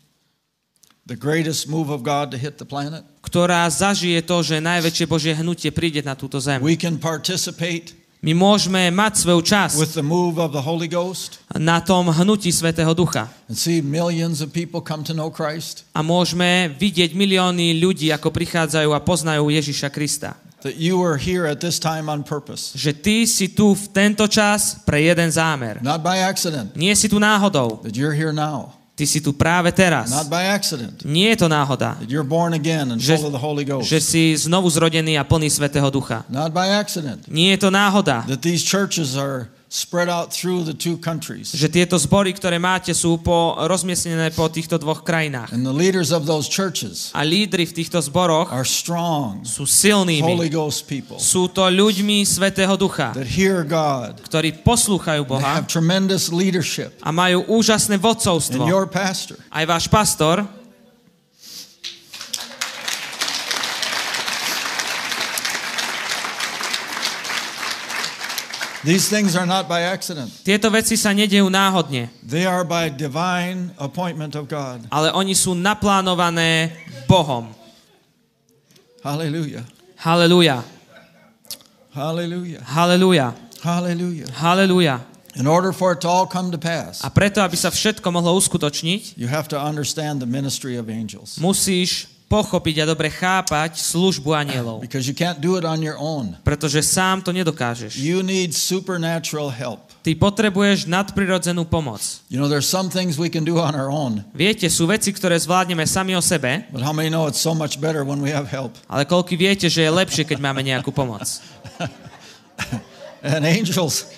[1.03, 3.03] the greatest move of God to hit the planet.
[3.27, 6.63] ktorá zažije to, že najväčšie Božie hnutie príde na túto zem.
[6.63, 7.91] We can participate
[8.23, 12.55] My môžeme mať svoju časť with the move of the Holy Ghost na tom hnutí
[12.55, 13.27] Svetého Ducha.
[13.51, 15.83] and see millions of people come to know Christ.
[15.91, 20.39] A môžeme vidieť milióny ľudí, ako prichádzajú a poznajú Ježiša Krista.
[20.63, 24.31] That you are here at this time on purpose, Že ty si tu v tento
[24.31, 25.83] čas pre jeden zámer.
[25.83, 27.83] not by accident, Nie si tu náhodou.
[27.83, 30.13] that you're here now, Ty si tu práve teraz.
[30.13, 31.97] not by accident, Nie je to náhoda.
[31.97, 35.17] that you're born again and Že, full of the Holy Ghost, že si znovu zrodený
[35.17, 36.29] a plný Svetého Ducha.
[36.29, 38.29] not by accident, Nie je to náhoda.
[38.29, 41.49] that these churches are spread out through the two countries.
[41.49, 45.49] Že tieto zbory, ktoré máte, sú po, rozmiestnené po týchto dvoch krajinách.
[45.49, 49.73] And the leaders of those churches A lídry v týchto zboroch are strong, sú Holy
[49.73, 50.53] silnými.
[50.53, 54.21] Ghost people Sú to ľuďmi Svetého Ducha, that hear God.
[54.21, 56.93] ktorí poslúchajú Boha have tremendous leadership.
[57.01, 58.69] a majú úžasné And vodcovstvo.
[58.69, 60.45] your pastor Aj váš pastor
[68.83, 70.31] These things are not by accident.
[70.43, 74.83] Tieto veci sa nedejú náhodne, They are by divine appointment of God.
[74.91, 76.75] ale oni sú naplánované
[77.07, 77.55] Bohom.
[79.03, 79.63] Hallelujah.
[80.03, 80.63] Halelúja,
[81.95, 82.63] Hallelujah.
[82.67, 83.29] halelúja,
[83.63, 84.29] Hallelujah.
[84.35, 84.97] halelúja.
[85.35, 88.37] In order for it to all come to pass, A preto, aby sa všetko mohlo
[88.37, 91.39] uskutočniť, you have to understand the ministry of angels.
[91.41, 94.81] musíš pochopiť a dobre chápať službu anielov.
[94.81, 96.33] Because you can't do it on your own.
[96.41, 98.01] Pretože sám to nedokážeš.
[98.01, 99.93] You need supernatural help.
[100.01, 102.25] Ty potrebuješ nadprirodzenú pomoc.
[102.33, 105.37] You know, there's some things we can do on our own, Viete, sú veci, ktoré
[105.37, 108.49] zvládneme sami o sebe, but how many know it's so much better when we have
[108.49, 108.75] help?
[108.89, 111.23] ale koľko viete, že je lepšie, keď máme nejakú pomoc.
[113.23, 114.11] And angels,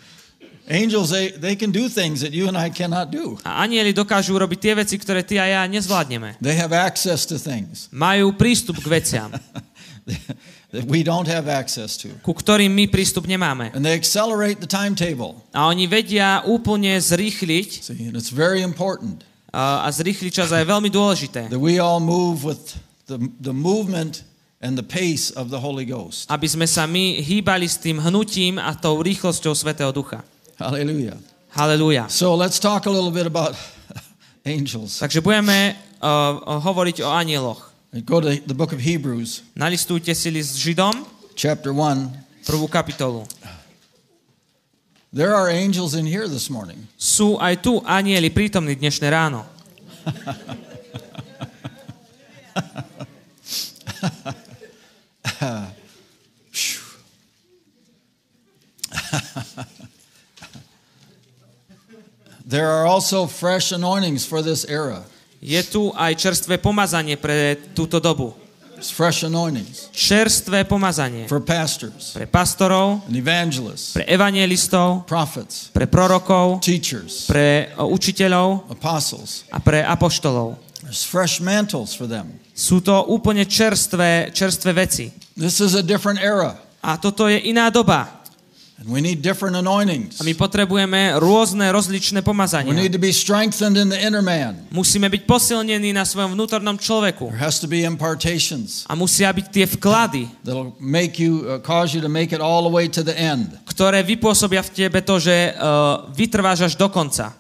[0.69, 3.39] angels, they, they can do things that you and I cannot do.
[3.43, 6.39] A anieli dokážu urobiť tie veci, ktoré ty a ja nezvládneme.
[6.39, 9.31] They have access to things Majú prístup k veciam,
[10.75, 12.11] that we don't have access to.
[12.23, 13.75] ku ktorým my prístup nemáme.
[13.75, 15.43] And they accelerate the timetable.
[15.51, 20.65] A oni vedia úplne zrýchliť See, and it's very important a, a zrýchliť čas je
[20.65, 24.25] veľmi dôležité, that we all move with the, the movement
[24.65, 26.27] and the pace of the Holy Ghost.
[26.33, 30.25] aby sme sa my hýbali s tým hnutím a tou rýchlosťou Svetého Ducha.
[30.63, 31.19] Hallelujah.
[31.53, 32.09] Halelúja.
[32.09, 33.59] So let's talk a little bit about
[34.47, 35.03] angels.
[35.03, 37.75] Takže budeme uh, hovoriť o anieloch.
[38.09, 41.05] Go to the book of Hebrews, Nalistujte si list Židom,
[41.37, 42.49] chapter 1.
[42.49, 43.29] prvú kapitolu.
[45.13, 46.89] There are angels in here this morning.
[46.97, 49.45] Sú aj tu anieli prítomní dnešné ráno.
[62.53, 65.09] There are also fresh anointings for this era.
[65.41, 68.37] Je tu aj čerstvé pomazanie pre túto dobu.
[68.83, 76.61] Fresh anointings Čerstvé pomazanie for pastors pre pastorov, and evangelists, pre evangelistov, prophets, pre prorokov,
[76.61, 79.49] teachers, pre o, učiteľov apostles.
[79.49, 80.61] a pre apoštolov.
[80.85, 82.37] There's fresh mantles for them.
[82.53, 85.09] Sú to úplne čerstvé, čerstvé veci.
[85.41, 88.22] This is a different era, A toto je iná doba.
[88.83, 90.19] And we need different anointings.
[90.19, 92.75] A my potrebujeme rôzne rozličné We pomazania.
[92.75, 94.59] need to be strengthened in the inner man.
[94.75, 97.31] Musíme byť posilnení na svojom vnútornom človeku.
[97.31, 101.95] There has to be impartations A musia byť tie vklady, that'll make you, uh, cause
[101.95, 103.55] you to make it all the way to the end.
[103.71, 107.39] ktoré vypôsobia v tebe to, že uh, vytrváš až do konca.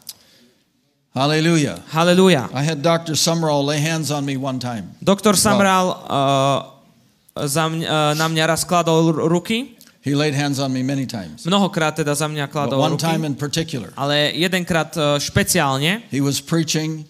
[1.13, 1.77] Hallelujah.
[1.93, 2.49] Halelúja.
[2.57, 3.13] I had Dr.
[3.13, 4.97] Summerall lay hands on me one time.
[5.05, 9.77] Doktor Samral uh, za mňa, uh, na mňa raz kladol ruky.
[10.03, 11.47] He laid hands on me many times.
[11.47, 13.31] Mnohokrát teda za mňa kladol one time ruky.
[13.31, 17.07] in particular, Ale jedenkrát uh, špeciálne he was preaching,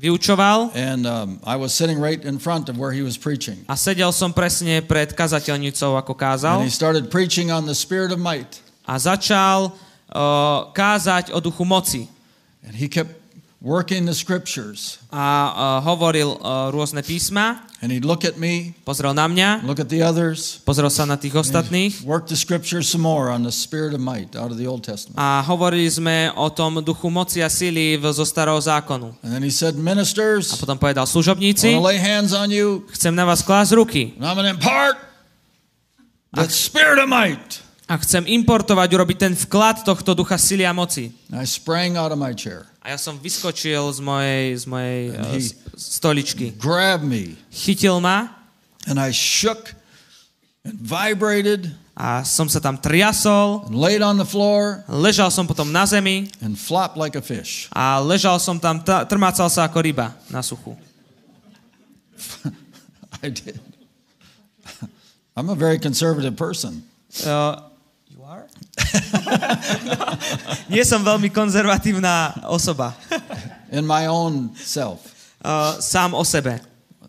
[0.00, 3.60] vyučoval and um, I was sitting right in front of where he was preaching.
[3.68, 6.56] a sedel som presne pred kazateľnicou, ako And kázal.
[6.64, 8.64] he started preaching on the spirit of might.
[8.88, 9.70] A začal
[10.10, 12.08] uh, kázať o duchu moci.
[12.66, 13.21] And he kept
[13.62, 14.98] working the scriptures.
[15.14, 19.82] A uh, hovoril uh, rôzne písma, And he'd look at me, pozrel na mňa, look
[19.82, 23.50] at the others, pozrel sa na tých ostatných work the scriptures some more on the
[23.50, 25.18] spirit of might out of the Old Testament.
[25.18, 29.18] a hovorili sme o tom duchu moci a síly v- zo starého zákonu.
[29.26, 33.10] And then he said, A Ministers, potom povedal, služobníci, to lay hands on you, chcem
[33.10, 35.02] na vás klásť ruky and I'm going to impart
[36.38, 37.62] the spirit of might.
[37.90, 41.10] A chcem importovať, urobiť ten vklad tohto ducha síly a moci.
[41.34, 45.38] I sprang out of my chair, A ja som vyskočil z mojej, z mojej uh,
[45.76, 46.50] stoličky.
[46.58, 48.30] grabbed me, Chytil ma
[48.86, 49.74] and I shook
[50.66, 55.68] and vibrated A som sa tam triasol, and laid on the floor ležal som potom
[55.68, 57.68] na zemi and flopped like a fish.
[57.70, 60.72] a ležal som tam, t- trmácal sa ako ryba na suchu.
[63.22, 63.60] I did.
[65.36, 66.80] I'm a very conservative person.
[67.28, 67.60] Uh?
[70.72, 72.96] Nie som veľmi konzervatívna osoba.
[73.72, 75.00] in my own self.
[75.40, 76.60] Uh, sám o sebe.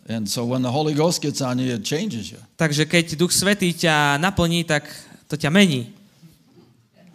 [0.08, 2.40] And so when the Holy Ghost gets on you, it changes you.
[2.60, 4.84] Takže keď Duch Svetý ťa naplní, tak
[5.28, 5.88] to ťa mení.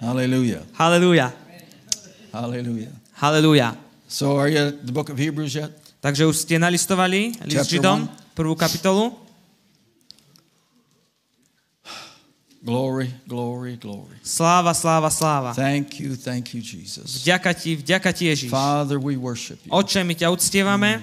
[0.02, 0.66] Hallelujah.
[0.74, 1.30] Halelúja.
[2.34, 2.94] Hallelujah.
[3.20, 3.70] Halelúja.
[4.10, 5.70] So are you the book of Hebrews yet?
[6.00, 8.00] Takže už ste nalistovali list Chapter Židom,
[8.34, 9.12] prvú kapitolu.
[12.62, 14.20] Glory, glory, glory.
[14.22, 15.56] Sláva, sláva, sláva.
[15.56, 17.24] Thank you, thank you, Jesus.
[17.24, 18.52] Vďaka ti, vďaka ti Ježiš.
[18.52, 19.72] Father, we worship you.
[19.72, 21.00] Oče, my ťa uctievame.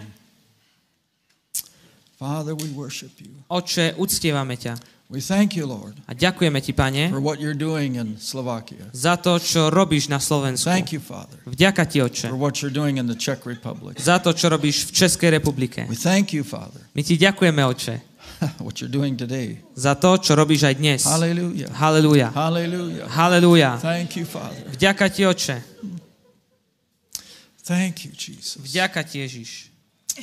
[2.19, 3.33] Father, we worship you.
[3.49, 4.77] Oče, uctievame ťa.
[5.09, 8.91] We thank you, Lord, A ďakujeme ti, pane, for what you're doing in Slovakia.
[8.91, 10.67] za to, čo robíš na Slovensku.
[10.67, 13.95] Thank you, Father, Vďaka ti, Oče, for what you're doing in the Czech Republic.
[14.03, 15.87] za to, čo robíš v Českej republike.
[15.87, 18.03] We thank you, Father, My ti ďakujeme, Oče,
[18.65, 19.59] what you're doing today.
[19.75, 21.03] za to, čo robíš aj dnes.
[21.05, 21.71] Hallelujah.
[21.73, 22.29] Halelúja.
[23.09, 23.77] Hallelujah.
[23.81, 24.65] Thank you, Father.
[24.73, 25.57] Vďaka ti, Oče.
[27.67, 28.63] Thank you, Jesus.
[28.63, 29.75] Vďaka ti, Ježiš.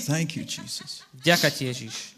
[0.07, 1.03] Thank you, Jesus.
[1.11, 2.16] Vďaka ti, Ježiš.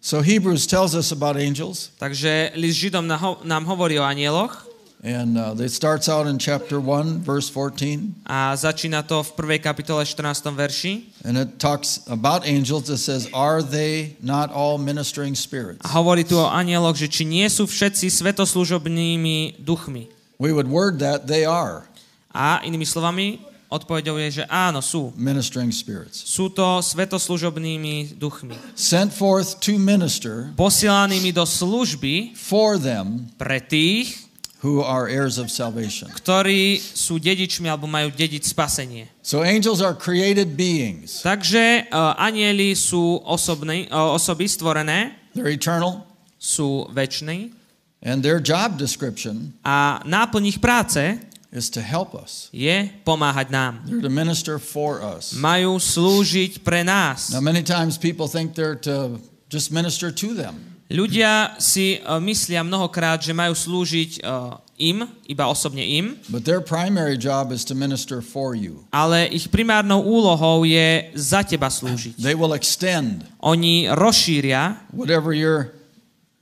[0.00, 3.04] So Hebrews tells us about angels, Takže list Židom
[3.44, 4.69] nám hovorí o anieloch
[5.00, 9.58] and uh, it starts out in chapter 1, verse 14, a začína to v prvej
[9.64, 10.52] kapitole 14.
[10.52, 12.92] verši and it talks about angels.
[12.92, 15.80] It says, Are they not all ministering spirits?
[15.80, 20.12] a hovorí tu o anieloch, že či nie sú všetci svetoslužobnými duchmi.
[20.40, 21.88] We would word that they are
[22.30, 25.10] A inými slovami, odpovedou je, že áno, sú.
[25.18, 26.22] ministering spirits.
[26.22, 28.54] Sú to svetoslužobnými duchmi.
[28.78, 34.29] Sent forth to minister Posielanými do služby for them pre tých,
[34.60, 36.08] who are heirs of salvation.
[36.12, 39.08] ktorí sú dedičmi alebo majú dediť spasenie.
[39.24, 46.04] So angels are created beings, Takže uh, anieli sú osobní, uh, osoby stvorené, they're eternal,
[46.36, 47.56] sú väčší
[48.00, 51.20] and their job description a náplň ich práce
[51.52, 52.48] is to help us.
[52.54, 53.82] je pomáhať nám.
[53.84, 55.34] They're to minister for us.
[55.34, 57.34] Majú slúžiť pre nás.
[57.34, 59.18] Now, many times people think they're to
[59.50, 60.69] just minister to them.
[60.90, 66.58] Ľudia si uh, myslia mnohokrát, že majú slúžiť uh, im, iba osobne im, But their
[66.58, 68.82] primary job is to minister for you.
[68.90, 72.18] ale ich primárnou úlohou je za teba slúžiť.
[72.18, 75.70] They will extend Oni rozšíria whatever you're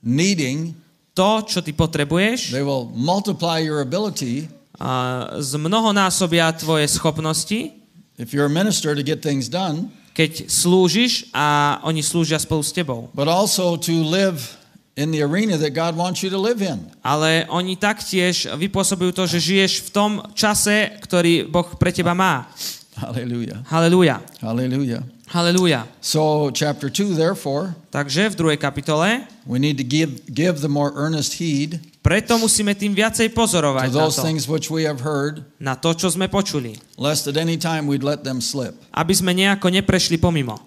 [0.01, 0.73] needing,
[1.13, 4.49] to, čo ty potrebuješ, they will multiply your ability.
[4.79, 7.75] A zmnohonásobia tvoje schopnosti,
[8.17, 12.75] if you're a minister to get things done, keď slúžiš a oni slúžia spolu s
[12.75, 13.07] tebou.
[13.15, 14.59] but also to live
[14.99, 16.91] in the arena that God wants you to live in.
[16.99, 22.51] Ale oni taktiež vypôsobujú to, že žiješ v tom čase, ktorý Boh pre teba má.
[22.99, 23.63] Hallelujah.
[23.71, 24.19] Halelúja.
[24.43, 24.99] Hallelujah.
[25.31, 25.87] Halelúja.
[26.03, 30.91] So, chapter 2, therefore, Takže v druhej kapitole we need to give, give the more
[30.99, 35.05] earnest heed preto musíme tým viacej to pozorovať na those to, things which we have
[35.05, 36.73] heard, na to, čo sme počuli.
[36.97, 38.73] lest at any time we'd let them slip.
[38.89, 40.57] Aby sme nejako neprešli pomimo.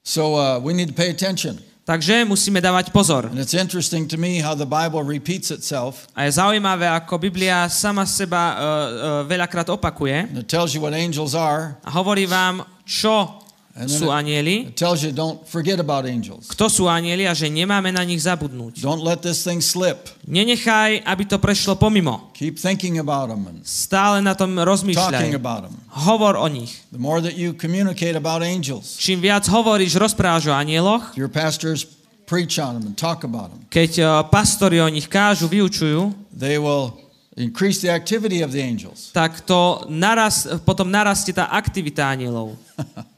[0.00, 1.60] So, uh, we need to pay attention.
[1.82, 3.26] Takže musíme dávať pozor.
[3.26, 6.06] And it's interesting to me how the Bible repeats itself.
[6.14, 8.60] A je zaujímavé, ako Biblia sama seba uh, uh,
[9.26, 11.74] veľakrát opakuje And it tells you what angels are.
[11.82, 13.41] a hovorí vám, čo
[13.72, 14.68] sú anieli,
[16.44, 18.84] kto sú anieli a že nemáme na nich zabudnúť.
[20.28, 22.28] Nenechaj, aby to prešlo pomimo.
[23.64, 25.32] Stále na tom talking rozmýšľaj.
[25.32, 25.74] about them.
[25.88, 26.84] Hovor o nich.
[29.00, 31.16] Čím viac hovoríš, rozprávaš o anieloch,
[33.72, 36.12] keď uh, pastori o nich kážu, vyučujú,
[37.36, 39.08] increase the activity of the angels.
[39.16, 42.52] tak to naraz, potom narastie tá aktivita anielov.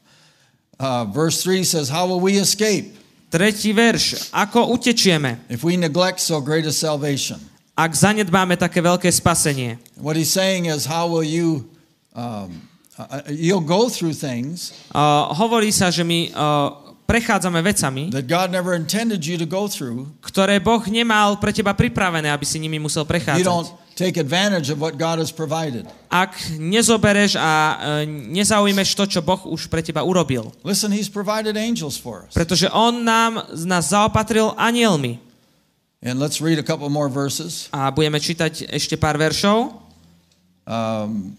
[0.75, 2.95] Uh, verse 3 says, How will we escape
[3.31, 4.31] Tretí verš.
[4.31, 7.41] Ako utečieme, if we neglect so great a salvation?
[7.75, 9.75] ak zanedbáme také veľké spasenie?
[9.99, 11.67] What he's saying is, How will you,
[12.15, 12.63] um,
[12.95, 18.49] uh, you'll go through things Uh, hovorí sa, že my uh, prechádzame vecami, that God
[18.49, 20.09] never intended you to go through.
[20.25, 23.85] ktoré Boh nemal pre teba pripravené, aby si nimi musel You don't prechádzať.
[23.95, 25.87] take advantage of what God has provided.
[26.11, 30.51] Ak nezobereš a uh, nezaujmeš to, čo Boh už pre teba urobil.
[30.67, 32.33] Listen, he's provided angels for us.
[32.35, 35.21] Pretože On nám, nás zaopatril anielmi.
[36.05, 37.69] And let's read a couple more verses.
[37.73, 39.73] A budeme čítať ešte pár veršov.
[40.65, 41.37] Um,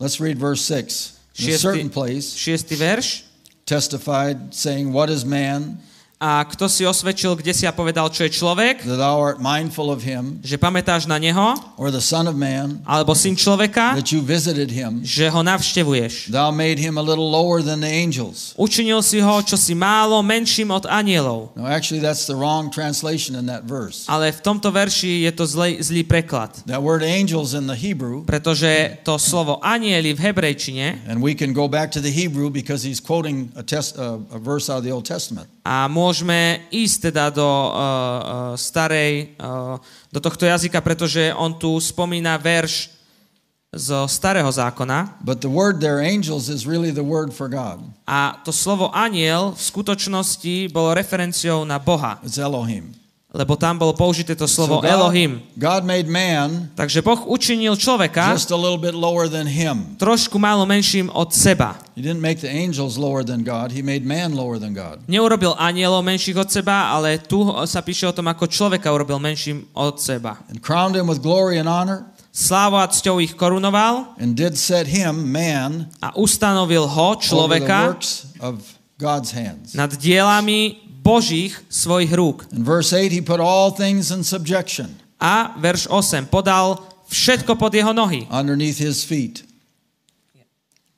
[0.00, 1.16] let's read verse 6.
[1.38, 3.27] In a certain Šiestý, place, šiestý verš.
[3.68, 5.78] Testified, saying, What is man
[6.18, 9.86] A kto si osvedčil, kde si a povedal, čo je človek, that thou art mindful
[9.86, 14.10] of him, že pamätáš na neho, or the Son of Man, alebo syn človeka, that
[14.10, 14.98] you visited him.
[15.06, 16.34] že ho navštevuješ.
[16.34, 18.50] Thou made him a little lower than the angels.
[18.58, 21.54] Učinil si ho, čo si málo, menším od anielov.
[21.54, 24.02] No, actually, that's the wrong translation in that verse.
[24.10, 26.50] Ale v tomto verši je to zlý, zlý preklad.
[26.66, 31.54] That word angels in the Hebrew, Pretože to slovo anieli v hebrejčine and we can
[31.54, 34.84] go back to the Hebrew because he's quoting a, test, uh, a verse out of
[34.84, 35.46] the Old Testament.
[35.68, 37.72] A môžeme ísť teda do uh,
[38.56, 39.76] starej, uh,
[40.08, 42.96] do tohto jazyka, pretože on tu spomína verš
[43.68, 47.84] zo starého zákona But the word there, angels, is really the word for God.
[48.08, 52.96] a to slovo aniel v skutočnosti bolo referenciou na Boha, It's Elohim.
[53.28, 55.44] Lebo tam bolo použité to slovo God, Elohim.
[55.52, 60.00] God made man Takže Boh učinil človeka just a little bit lower than him.
[60.00, 61.76] trošku málo menším od seba.
[61.92, 63.68] He didn't make the angels lower than God.
[63.76, 65.04] He made man lower than God.
[65.04, 69.68] Neurobil anielov menších od seba, ale tu sa píše o tom, ako človeka urobil menším
[69.76, 70.40] od seba.
[70.48, 74.86] And crowned him with glory and honor, Slávou a cťou ich korunoval and did set
[74.86, 77.98] him, man, a ustanovil ho, človeka,
[79.74, 82.44] nad dielami Božích svojich rúk.
[82.52, 86.28] In verse 8, he put all things in subjection A verš 8.
[86.28, 88.28] Podal všetko pod jeho nohy.
[88.28, 89.48] underneath his feet.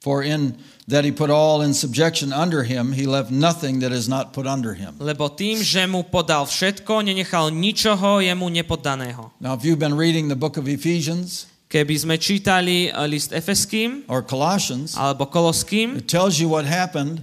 [0.03, 0.59] For in
[0.89, 4.49] that he put all in subjection under him, he left nothing that is not put
[4.49, 4.99] under him.
[4.99, 9.31] Lebo tým, že mu podal všetko, nenechal ničoho jemu nepoddaného.
[9.39, 14.03] Now, if you've been reading the book of Ephesians Keby sme čítali eh, list Efeským
[14.11, 17.23] or Colossians, alebo Koloským, it tells you what happened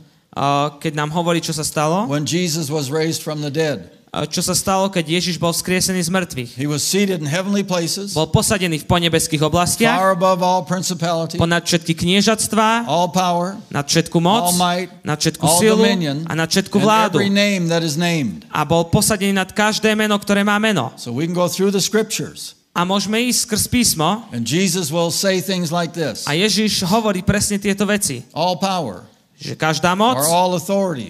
[0.80, 3.94] keď nám hovorí, čo sa stalo, when Jesus was raised from the dead.
[4.32, 6.52] čo sa stalo, keď Ježiš bol vzkriesený z mŕtvych.
[6.58, 11.38] He was seated in heavenly places, Bol posadený v ponebeských oblastiach, far above all principality,
[11.38, 16.26] ponad všetky kniežatstvá, all power, nad všetku moc, all might, nad všetku all silu dominion,
[16.26, 17.22] a nad všetku vládu.
[17.22, 18.48] every name that is named.
[18.50, 20.90] A bol posadený nad každé meno, ktoré má meno.
[20.98, 25.10] So we can go through the scriptures, A môžeme ísť skrz písmo and Jesus will
[25.10, 28.22] say things like this a Ježiš hovorí presne tieto veci.
[28.38, 29.06] All power
[29.38, 30.18] Že každá moc,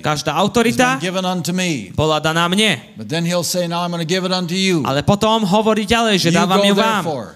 [0.03, 0.99] každá autorita
[1.95, 2.75] bola daná mne.
[4.83, 7.03] Ale potom hovorí ďalej, že dávam ju vám.
[7.07, 7.27] therefore.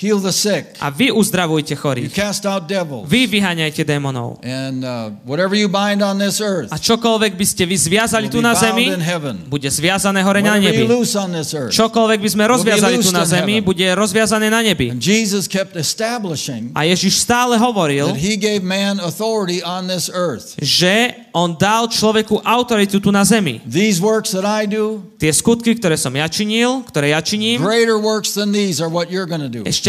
[0.00, 2.08] You heal the sick, a vy uzdravujte you chorých.
[2.16, 4.40] cast out devils, Vy vyháňajte démonov.
[4.40, 8.40] and uh, whatever you bind on this earth A čokoľvek by ste vy zviazali tu
[8.40, 8.88] na zemi,
[9.44, 10.88] bude zviazané hore na nebi.
[10.88, 11.68] you.
[11.68, 14.88] Čokoľvek by sme rozviazali tu na zemi, bude rozviazané na nebi.
[14.88, 20.08] And Jesus kept establishing A Ježiš stále hovoril, that he gave man authority on this
[20.08, 20.56] earth.
[20.64, 23.60] že on dal človeku autoritu tu na zemi.
[23.68, 28.00] These works that I do, Tie skutky, ktoré som ja činil, ktoré ja činím, greater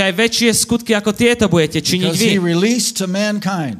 [0.01, 2.33] ešte aj väčšie skutky ako tieto budete činiť vy.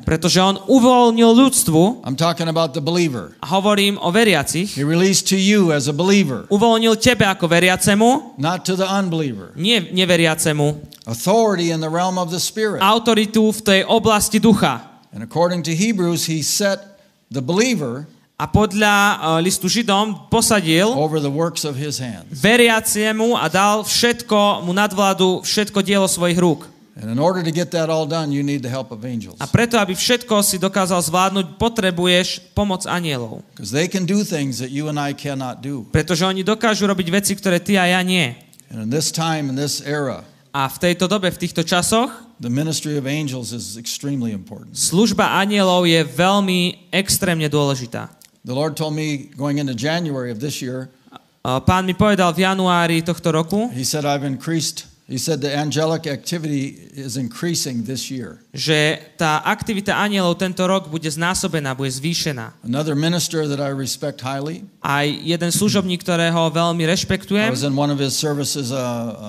[0.06, 3.34] Pretože on uvoľnil ľudstvu, I'm talking about the believer.
[3.42, 8.38] a hovorím o veriacich, He released to you as a believer, uvoľnil tebe ako veriacemu,
[8.38, 9.50] not to the unbeliever.
[9.58, 12.86] nie neveriacemu, Authority in the realm of the spirit.
[12.86, 14.86] autoritu v tej oblasti ducha.
[15.10, 17.02] And according to Hebrews, he set
[17.34, 18.06] the believer
[18.42, 22.26] A podľa uh, listu Židom posadil over the works of his hands.
[22.34, 26.66] veriaciemu a dal všetko, mu nadvládu všetko dielo svojich rúk.
[26.98, 29.38] And in order to get that all done, you need the help of angels.
[29.38, 33.46] A preto, aby všetko si dokázal zvládnuť, potrebuješ pomoc anielov.
[33.54, 35.86] Because they can do things that you and I cannot do.
[35.94, 38.34] Pretože oni dokážu robiť veci, ktoré ty a ja nie.
[38.74, 42.12] And in this time, in this era, A v tejto dobe, v týchto časoch,
[42.44, 44.76] the ministry of angels is extremely important.
[44.76, 48.12] služba anielov je veľmi extrémne dôležitá.
[48.44, 50.90] The Lord told me going into January of this year,
[51.46, 55.52] uh, Pán mi povedal v januári tohto roku, He said, I've increased, He said the
[55.52, 58.40] angelic activity is increasing this year.
[58.56, 62.64] že tá aktivita anielov tento rok bude znásobená, bude zvýšená.
[62.64, 67.76] Another minister that I respect highly, Aj jeden služobník, ktorého veľmi I rešpektujem, was in
[67.76, 68.80] one of his services uh,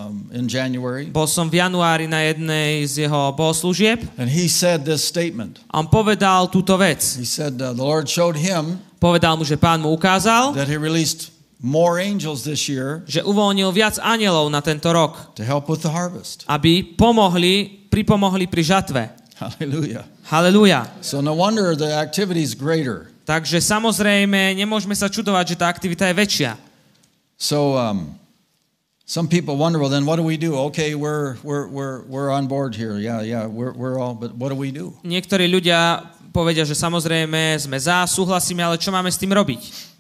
[0.07, 4.87] um, in January, bol som v januári na jednej z jeho bohoslúžieb and he said
[4.87, 5.59] this statement.
[5.75, 7.03] on povedal túto vec.
[7.19, 10.79] He said uh, the Lord showed him Povedal mu, že pán mu ukázal, that he
[10.79, 11.32] released
[11.63, 15.93] more angels this year že uvoľnil viac anielov na tento rok, to help with the
[15.95, 16.43] harvest.
[16.51, 19.03] aby pomohli, pripomohli pri žatve.
[19.39, 20.05] Hallelujah.
[20.27, 20.87] Halelúja.
[21.03, 23.11] So no wonder the activity is greater.
[23.23, 26.51] Takže samozrejme, nemôžeme sa čudovať, že tá aktivita je väčšia.
[27.39, 28.19] So um,
[29.07, 30.55] some people wonder, well, then what do we do?
[30.71, 32.99] Okay, we're we're we're we're on board here.
[32.99, 34.15] Yeah, yeah, we're we're all.
[34.15, 34.95] But what do we do?
[35.03, 39.92] Niektorí ľudia povedia, že samozrejme sme za, súhlasíme, ale čo máme s tým robiť?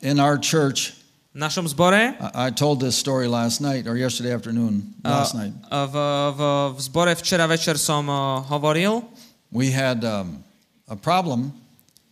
[0.00, 0.94] In our church,
[1.34, 4.94] V našom zbore, I, I told this story last night or yesterday afternoon.
[5.02, 5.96] Last night, v,
[6.34, 6.40] v,
[6.74, 8.06] v zbore včera večer som
[8.46, 9.02] hovoril,
[9.50, 10.42] we had um,
[10.86, 11.50] a problem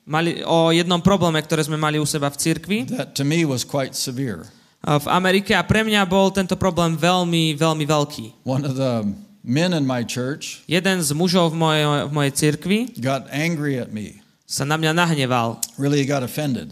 [0.06, 3.66] mali, o jednom probléme, ktoré sme mali u seba v cirkvi that to me was
[3.66, 4.46] quite severe.
[4.86, 8.46] v Amerike a pre mňa bol tento problém veľmi, veľmi veľký.
[8.46, 9.02] One of the
[9.42, 13.90] men in my church Jeden z mužov v mojej, v mojej cirkvi got angry at
[13.90, 14.22] me.
[14.46, 15.58] sa na mňa nahneval.
[15.74, 16.70] Really got offended.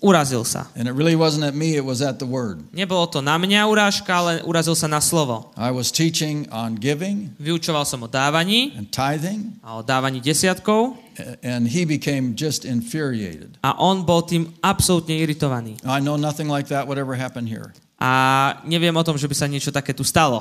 [0.00, 0.64] Urazil sa.
[0.72, 2.64] And it really wasn't at me, it was at the word.
[2.72, 5.52] Nebolo to na mňa urážka, ale urazil sa na slovo.
[5.60, 10.96] I was teaching on giving Vyučoval som o dávaní and tithing, a o dávaní desiatkov
[11.44, 13.60] and he became just infuriated.
[13.60, 15.76] a on bol tým absolútne iritovaný.
[15.84, 17.76] I know nothing like that would ever happen here.
[18.00, 20.40] A neviem o tom, že by sa niečo také tu stalo.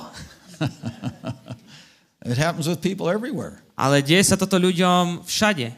[2.23, 3.59] It happens with people everywhere.
[3.75, 5.71] Ale deje sa toto ľuďom všade.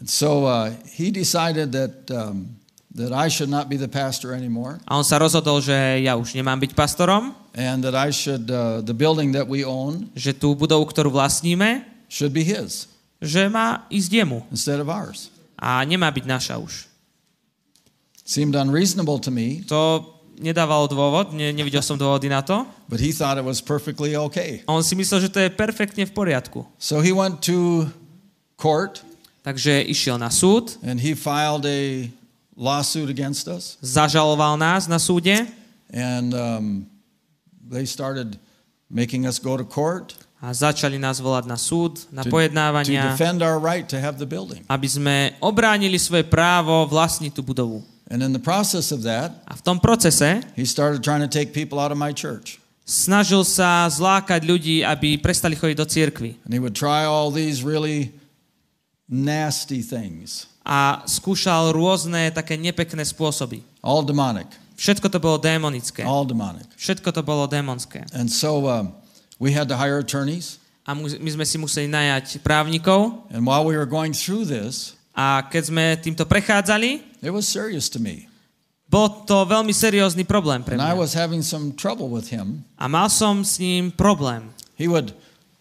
[0.00, 2.56] And so uh, he decided that, um,
[2.98, 6.34] that I should not be the pastor anymore A on sa rozhodol, že ja už
[6.34, 10.52] nemám byť pastorom, and that I should, uh, the building that we own že tú
[10.58, 15.30] budovu, ktorú vlastníme, should be his že má ísť jemu instead of ours.
[15.58, 16.86] a nemá byť naša už.
[18.22, 20.04] Seemed unreasonable to me, To
[20.38, 22.62] nedávalo dôvod, ne, nevidel som dôvody na to.
[22.86, 24.62] but he thought it was perfectly okay.
[24.68, 26.62] A on si myslel, že to je perfektne v poriadku.
[26.78, 27.88] So he went to
[28.54, 29.02] court
[29.38, 32.04] Takže išiel na súd, and he filed a
[32.58, 33.78] lawsuit against us.
[33.78, 35.46] zažaloval nás na súde
[35.88, 36.66] And um,
[37.64, 38.36] they started
[38.90, 43.14] making us go to court a začali nás volať na súd, na to, to pojednávania,
[43.14, 44.66] defend our right to have the building.
[44.68, 47.80] aby sme obránili svoje právo vlastniť tú budovu.
[48.08, 51.52] And in the process of that, A v tom procese he started trying to take
[51.52, 52.58] people out of my church.
[52.88, 56.40] snažil sa zlákať ľudí, aby prestali chodiť do cirkvy.
[56.48, 58.16] And he would try all these really
[59.08, 63.64] nasty things, A skúšal rôzne také nepekné spôsoby.
[63.80, 66.04] all demonic, Všetko to bolo démonické.
[66.04, 66.68] all demonic.
[66.76, 68.04] Všetko to bolo démonské.
[68.12, 68.92] And so um,
[69.40, 70.60] we had to hire attorneys.
[70.84, 75.40] A my sme si museli najať právnikov And while we were going through this, a
[75.48, 78.28] keď sme týmto prechádzali, it was serious to me.
[78.88, 81.00] bol to veľmi seriózny problém pre And I mňa.
[81.00, 82.64] was having some trouble with him.
[82.80, 84.48] A mal som s ním problém,
[84.80, 85.12] He would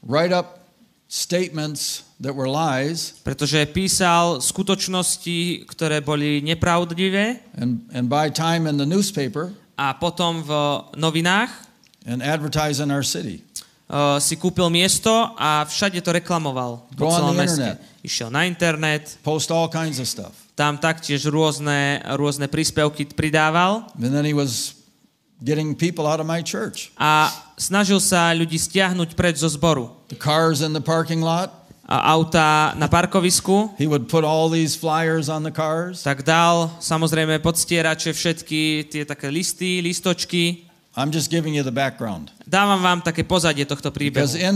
[0.06, 0.64] write up
[1.12, 8.78] statements that were lies, pretože písal skutočnosti, ktoré boli nepravdivé and, and buy time in
[8.78, 10.52] the newspaper a potom v
[10.98, 11.50] novinách
[12.06, 13.44] and advertise in our city.
[13.88, 17.62] uh, si kúpil miesto a všade to reklamoval po Go celom meste.
[17.62, 17.78] internet.
[18.02, 20.34] Išiel na internet, Post all kinds of stuff.
[20.58, 24.74] tam taktiež rôzne, rôzne príspevky pridával And then he was
[25.38, 26.90] getting people out of my church.
[26.98, 29.94] a snažil sa ľudí stiahnuť preč zo zboru.
[30.10, 35.32] The cars in the parking lot, auta na parkovisku, he would put all these flyers
[35.32, 36.04] on the cars.
[36.04, 40.68] tak dal samozrejme podstierače všetky tie také listy, listočky.
[40.98, 42.36] I'm just giving you the background.
[42.44, 44.44] Dávam vám také pozadie tohto Because príbehu.
[44.44, 44.56] in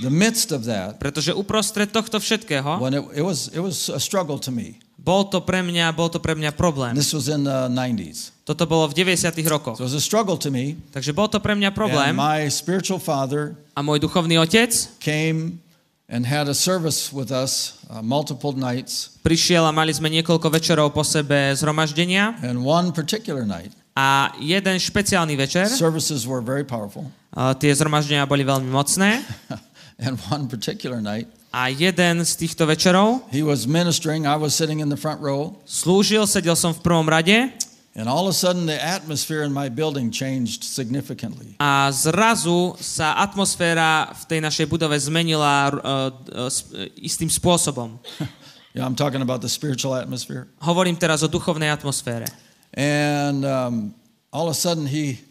[0.00, 4.00] the midst of that, Pretože uprostred tohto všetkého when it, it was it was a
[4.00, 4.80] struggle to me.
[4.96, 6.96] bol to pre mňa, bol to pre mňa problém.
[6.96, 8.32] This was in the 90s.
[8.48, 9.36] Toto bolo v 90.
[9.50, 9.76] rokoch.
[9.76, 10.78] So it was a struggle to me.
[10.94, 14.70] Takže bol to pre mňa problém And my spiritual father a môj duchovný otec
[15.02, 15.60] came
[16.06, 19.18] and had a service with us uh, multiple nights.
[19.26, 24.78] prišiel a mali sme niekoľko večerov po sebe zhromaždenia And one particular night, a jeden
[24.78, 27.10] špeciálny večer, services were very powerful.
[27.34, 29.18] a tie zhromaždenia boli veľmi mocné
[30.06, 34.30] and one particular night, a jeden z týchto večerov he was ministering.
[34.30, 35.58] I was sitting in the front row.
[35.66, 37.50] slúžil, sedel som v prvom rade
[37.96, 41.56] And all of a sudden, the atmosphere in my building changed significantly.
[41.56, 47.96] a zrazu sa atmosféra v tej našej budove zmenila uh, uh, uh, istým spôsobom.
[48.76, 50.52] Yeah, I'm talking about the spiritual atmosphere.
[50.60, 52.28] Hovorím teraz o duchovnej atmosfére.
[52.76, 53.96] And um,
[54.28, 55.24] all of a sudden, he,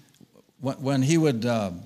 [0.58, 1.86] when, he would um,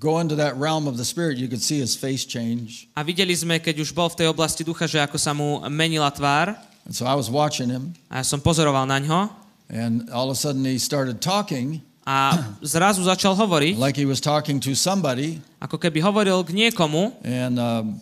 [0.00, 2.88] go into that realm of the spirit, you could see his face change.
[2.96, 6.08] A videli sme, keď už bol v tej oblasti ducha, že ako sa mu menila
[6.08, 6.56] tvár.
[6.88, 9.43] And so I was watching him, A ja som pozoroval na ňo.
[9.68, 14.20] And all of a sudden, he started talking A zrazu začal hovoriť, like he was
[14.20, 17.96] talking to somebody, ako keby hovoril k niekomu, and um,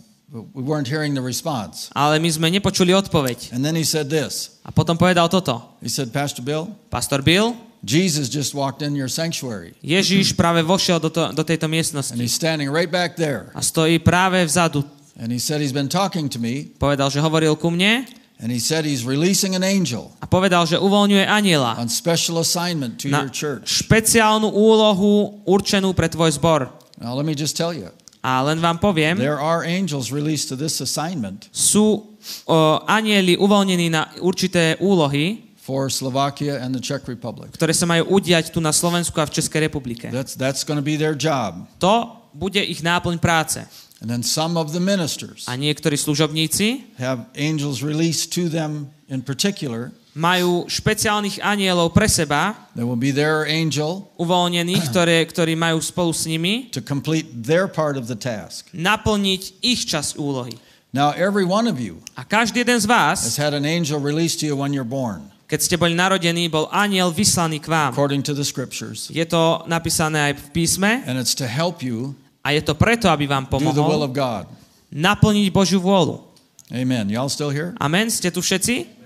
[0.50, 1.86] we weren't hearing the response.
[1.94, 3.54] ale my sme nepočuli odpoveď.
[3.54, 5.62] And then he said this A potom povedal toto.
[5.78, 7.54] He said, Pastor Bill, Pastor Bill,
[7.86, 12.18] Jesus just walked in your sanctuary, Ježíš práve vošiel do, to, do tejto and miestnosti
[12.18, 13.54] he's standing right back there.
[13.54, 14.82] a stojí práve vzadu.
[15.14, 18.02] And he said he's been talking to me, Povedal, že hovoril ku mne
[18.43, 22.99] and he said he's releasing an angel a povedal, že uvoľňuje aniela on special assignment
[22.99, 23.86] to na your church.
[23.86, 26.68] špeciálnu úlohu určenú pre tvoj zbor.
[26.99, 27.88] Now, let me just tell you
[28.22, 32.14] A len vám poviem, there are angels released to this assignment sú
[32.47, 37.55] o, anieli uvoľnení na určité úlohy, for Slovakia and the Czech Republic.
[37.55, 40.11] ktoré sa majú udiať tu na Slovensku a v Českej republike.
[40.11, 41.70] That's, that's going to be their job.
[41.78, 43.62] To bude ich náplň práce.
[44.03, 49.22] And then some of the ministers A niektorí služobníci have angels released to them in
[49.22, 49.94] particular.
[50.12, 56.11] majú špeciálnych anielov pre seba, There will be their angel uvoľnených, ktoré, ktorí majú spolu
[56.12, 58.68] s nimi, to complete their part of the task.
[58.74, 60.59] naplniť ich časť úlohy.
[60.92, 64.42] Now, every one of you A každý jeden z vás, has had an angel released
[64.42, 67.96] to you when you're born, keď ste boli narodení, bol aniel vyslaný k vám.
[67.96, 69.09] according to the scriptures.
[69.09, 72.12] Je to napísané aj v písme And it's to help you
[72.43, 74.45] a je to preto, aby vám do the will pomohol of God.
[74.90, 76.20] naplniť Božiu vôľu.
[76.68, 77.09] Amen.
[77.09, 77.72] Y'all still here?
[77.78, 78.11] Amen?
[78.11, 79.01] Ste tu všetci?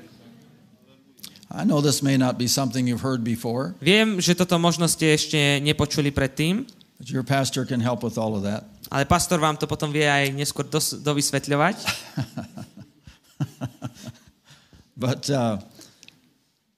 [1.47, 5.15] I know this may not be something you've heard before, Viem, že toto možno ste
[5.15, 6.67] ešte nepočuli predtým,
[6.99, 8.67] but your pastor can help with all of that.
[8.91, 11.77] ale pastor vám to potom vie aj neskôr dos- dovysvetľovať.
[14.97, 15.61] But uh,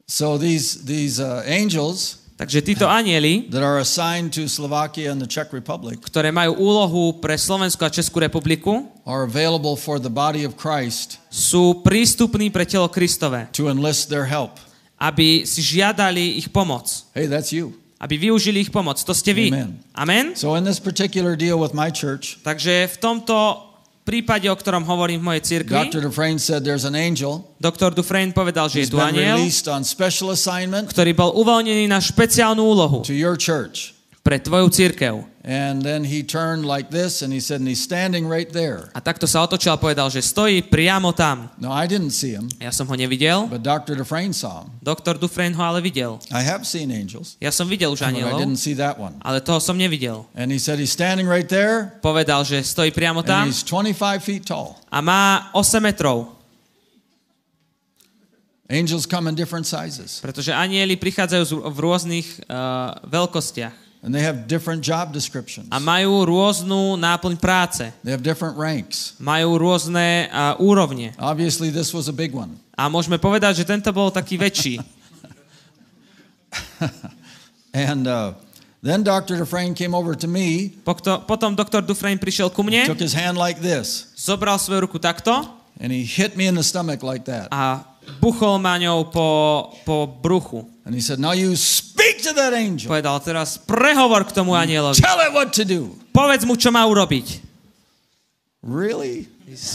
[0.07, 3.51] so these these uh, angels Takže títo anieli,
[5.99, 8.87] ktoré majú úlohu pre Slovensku a Českú republiku,
[11.27, 14.55] sú prístupní pre telo Kristové, to enlist their help.
[15.03, 17.07] aby si žiadali ich pomoc.
[17.15, 17.75] Hey, that's you.
[17.99, 19.03] Aby využili ich pomoc.
[19.03, 19.51] To ste vy.
[19.51, 19.83] Amen.
[19.95, 20.27] Amen?
[20.39, 23.68] So in this particular deal with my church, Takže v tomto
[24.09, 26.09] prípade, o ktorom hovorím v mojej cirkvi, Dr.
[26.09, 29.37] Dufresne said there's an angel doktor Dufresne povedal, že je tu aniel,
[30.89, 33.93] ktorý bol uvoľnený na špeciálnu úlohu to your church.
[34.25, 35.29] pre tvoju církev.
[35.49, 38.93] And then he turned like this and he said, and he's standing right there.
[38.93, 41.49] A takto sa otočil a povedal, že stojí priamo tam.
[41.57, 43.97] No, I didn't see him, Ja som ho nevidel, but Dr.
[43.97, 44.77] Dufresne saw him.
[44.85, 46.21] doktor Dufresne ho ale videl.
[46.29, 49.17] I have seen angels, Ja som videl už but I anielov, didn't see that one.
[49.25, 50.29] ale toho som nevidel.
[50.37, 54.21] And he said he's standing right there Povedal, že stojí priamo and tam he's 25
[54.21, 54.77] feet tall.
[54.93, 56.29] a má 8 metrov,
[58.69, 64.47] Angels come in different sizes pretože anieli prichádzajú v rôznych uh, veľkostiach and they have
[64.47, 65.69] different job descriptions.
[65.71, 67.91] a majú rôznu náplň práce.
[68.07, 69.19] They have different ranks.
[69.19, 71.13] Majú rôzne uh, úrovne.
[71.19, 72.57] Obviously, this was a big one.
[72.79, 74.79] A môžeme povedať, že tento bol taký väčší.
[77.75, 78.33] And uh,
[78.81, 79.37] then Dr.
[79.37, 83.37] Dufresne came over to me, Pokto, potom doktor Dufresne prišiel ku mne, took his hand
[83.37, 87.49] like this, zobral svoju ruku takto and he hit me in the stomach like that.
[87.53, 87.85] a
[88.17, 89.29] buchol ma ňou po,
[89.85, 90.65] po bruchu.
[90.89, 91.53] And he said, Now you
[91.99, 92.87] speak to that angel.
[92.87, 95.03] Povedal teraz, prehovor k tomu anielovi.
[95.03, 95.91] Tell it what to do.
[96.15, 97.43] Povedz mu, čo má urobiť.
[98.63, 99.27] Really?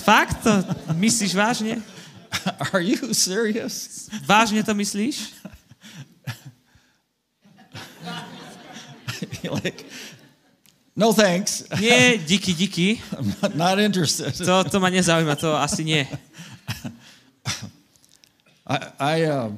[0.04, 0.48] Fakt?
[0.48, 0.64] To
[0.96, 1.84] myslíš vážne?
[2.72, 4.08] Are you serious?
[4.24, 5.20] Vážne to myslíš?
[9.44, 9.84] Like,
[10.96, 11.64] no thanks.
[11.80, 13.00] Nie, díky, díky.
[13.16, 14.36] I'm not, not interested.
[14.44, 16.04] To, to ma nezaujíma, to asi nie.
[18.68, 19.52] I, I, uh,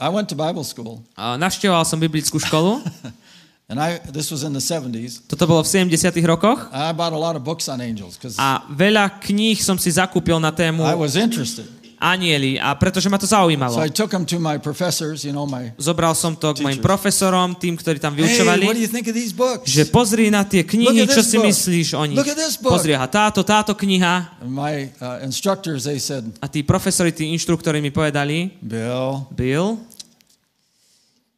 [0.00, 2.80] I went to Bible school, A Navštevoval som biblickú školu.
[3.70, 5.24] and I, this was in the 70s.
[5.28, 6.68] Toto bolo v 70 rokoch.
[6.72, 10.52] I bought a lot of books on angels A veľa kníh som si zakúpil na
[10.52, 11.68] tému I was interested.
[12.02, 13.78] Anieli, a pretože ma to zaujímalo.
[13.78, 16.82] So I took them to my professors, you know, my, Zobral som to k mojim
[16.82, 19.70] profesorom, tým, ktorí tam hey, vyučovali, what do you think of these books?
[19.70, 21.46] že pozri na tie knihy, čo si book.
[21.46, 22.18] myslíš o nich.
[22.18, 22.74] Look at this book.
[22.74, 24.42] Pozri, aha, táto, táto kniha.
[24.42, 29.78] And my uh, instructors, they said, A tí profesori, tí inštruktori mi povedali, Bill, Bill,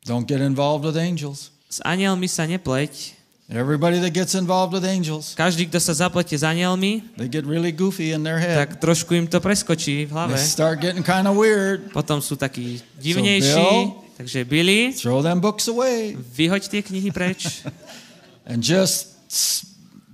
[0.09, 1.53] don't get involved with angels.
[1.75, 3.24] s anielmi sa nepleť.
[3.45, 7.69] Everybody that gets involved with angels, Každý, kto sa zaplete s anielmi, they get really
[7.77, 8.57] goofy in their head.
[8.57, 10.33] tak trošku im to preskočí v hlave.
[10.33, 11.93] They start getting kind of weird.
[11.93, 13.53] Potom sú takí divnejší.
[13.53, 14.01] Bill?
[14.17, 17.67] Takže Billy, Throw them books away vyhoď tie knihy preč
[18.49, 19.19] and just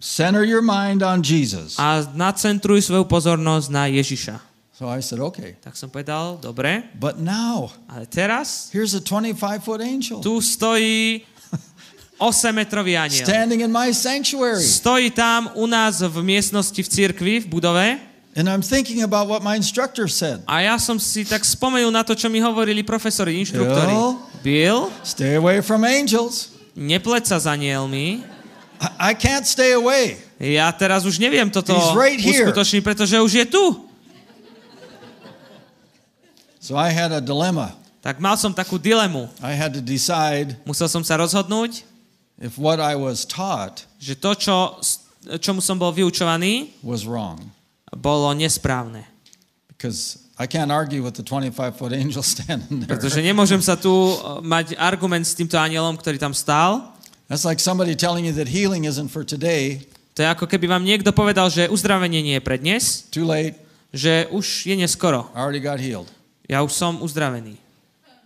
[0.01, 1.77] center your mind on Jesus.
[1.79, 4.41] a nacentruj svoju pozornosť na Ježiša.
[4.75, 5.61] So I said, okay.
[5.61, 11.21] Tak som povedal, dobre, But now, ale teraz here's a 25 foot angel tu stojí
[12.21, 13.25] 8-metrový aniel.
[13.25, 14.61] standing in my sanctuary.
[14.61, 17.87] Stojí tam u nás v miestnosti v cirkvi, v budove
[18.39, 20.47] And I'm thinking about what my instructor said.
[20.47, 23.97] a ja som si tak spomenul na to, čo mi hovorili profesori, inštruktori.
[24.47, 26.55] Bill, Stay away from angels.
[26.79, 28.23] nepleť sa s anielmi.
[28.79, 30.15] I, I can't stay away.
[30.39, 33.65] Ja teraz už neviem toto He's right uskutočniť, pretože už je tu.
[36.61, 37.75] So I had a dilemma.
[38.01, 39.29] Tak mal som takú dilemu.
[39.45, 41.85] I had to decide Musel som sa rozhodnúť,
[42.41, 44.57] if what I was taught že to, čo,
[45.39, 47.37] čomu som bol vyučovaný, was wrong.
[47.93, 49.05] bolo nesprávne.
[49.69, 52.89] Because I can't argue with the 25 foot angel standing there.
[52.97, 56.97] Pretože nemôžem sa tu uh, mať argument s týmto anielom, ktorý tam stál.
[57.29, 59.85] That's like somebody telling you that healing isn't for today.
[60.19, 63.55] To je ako keby vám niekto povedal, že uzdravenie nie je pre dnes, Too late.
[63.95, 65.29] že už je neskoro.
[65.37, 66.11] I already got healed.
[66.51, 67.55] Ja už som uzdravený.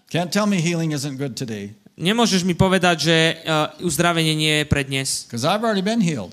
[0.08, 1.74] Can't tell me healing isn't good today.
[1.94, 3.16] Nemôžeš mi povedať, že
[3.46, 5.30] uh, uzdravenie nie je pre dnes,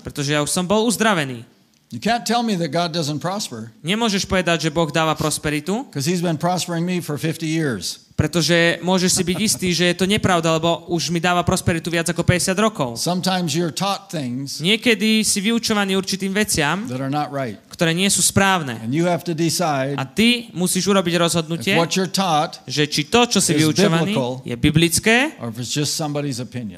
[0.02, 1.46] pretože ja už som bol uzdravený.
[1.92, 6.08] You can't tell me that God doesn't prosper Nemôžeš povedať, že Boh dáva prosperitu, because
[6.08, 8.08] He's been prospering me for 50 years.
[8.16, 12.08] pretože môžeš si byť istý, že je to nepravda, lebo už mi dáva prosperitu viac
[12.08, 12.90] ako 50 rokov.
[12.96, 18.06] Sometimes you're taught things Niekedy si vyučovaný určitým veciam, that are not right, ktoré nie
[18.06, 18.78] sú správne.
[19.98, 21.74] A ty musíš urobiť rozhodnutie,
[22.62, 24.14] že či to, čo si vyučovaný,
[24.46, 25.34] je biblické,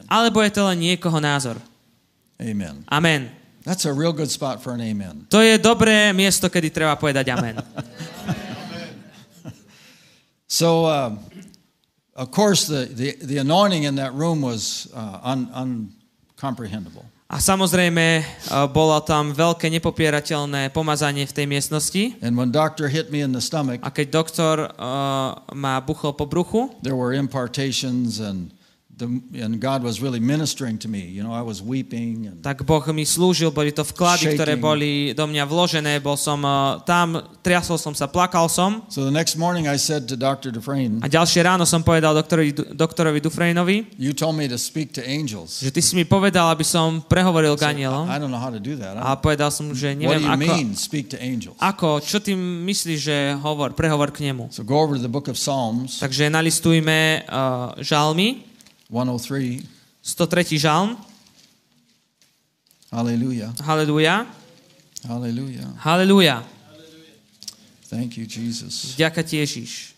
[0.08, 1.60] alebo je to len niekoho názor.
[2.40, 2.88] Amen.
[2.88, 3.28] Amen.
[3.68, 5.28] That's a real good spot for an amen.
[5.28, 7.60] To je dobré miesto, kedy treba povedať amen.
[10.54, 11.18] So, um,
[12.14, 17.02] of course, the, the, the anointing in that room was uh, un, uncomprehendable.
[17.34, 18.24] A samozrejme, eh,
[18.70, 22.02] bolo tam veľké nepopierateľné pomazanie v tej miestnosti.
[22.22, 26.30] And when doctor hit me in the stomach, A keď doktor uh, ma buchol po
[26.30, 28.53] bruchu, there were impartations and
[28.94, 29.06] the,
[29.42, 31.02] and God was really ministering to me.
[31.02, 34.62] You know, I was weeping and tak Boh mi slúžil, boli to vklady, ktoré Shaking.
[34.62, 38.86] boli do mňa vložené, bol som uh, tam, triasol som sa, plakal som.
[38.86, 40.54] so the next morning I said to Dr.
[40.54, 45.02] Dufresne, A ďalšie ráno som povedal doktorovi, doktorovi Dufresnovi, you told me to speak to
[45.02, 45.58] angels.
[45.58, 48.06] že ty si mi povedal, aby som prehovoril k anielom.
[48.06, 48.94] I don't know how to do that.
[48.94, 51.58] A povedal som, že What do neviem you ako, mean, speak to angels?
[51.58, 54.54] ako, čo ty myslíš, že hovor, prehovor k nemu.
[54.54, 58.53] So go over to the book of Psalms, Takže nalistujme uh, žalmy,
[58.94, 59.58] 103.
[60.06, 60.54] 103.
[60.62, 60.94] žalm,
[62.94, 63.50] Hallelujah.
[63.66, 64.22] haleluja,
[65.02, 65.66] Hallelujah.
[65.82, 66.36] haleluja,
[67.90, 68.94] Thank you, Jesus.
[68.94, 69.94] ďaká ti Ježiš.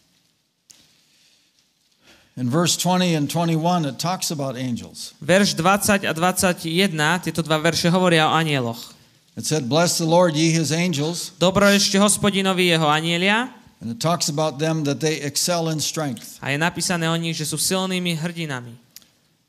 [2.36, 5.12] In verse 20 and 21, it talks about angels.
[5.24, 6.92] Verš 20 a 21,
[7.24, 8.92] tieto dva verše hovoria o anieloch.
[9.36, 11.32] It said, Bless the Lord, ye his angels.
[11.36, 16.40] Dobro ešte hospodinovi jeho anielia And it talks about them that they excel in strength.
[16.40, 18.72] a je napísané o nich, že sú silnými hrdinami.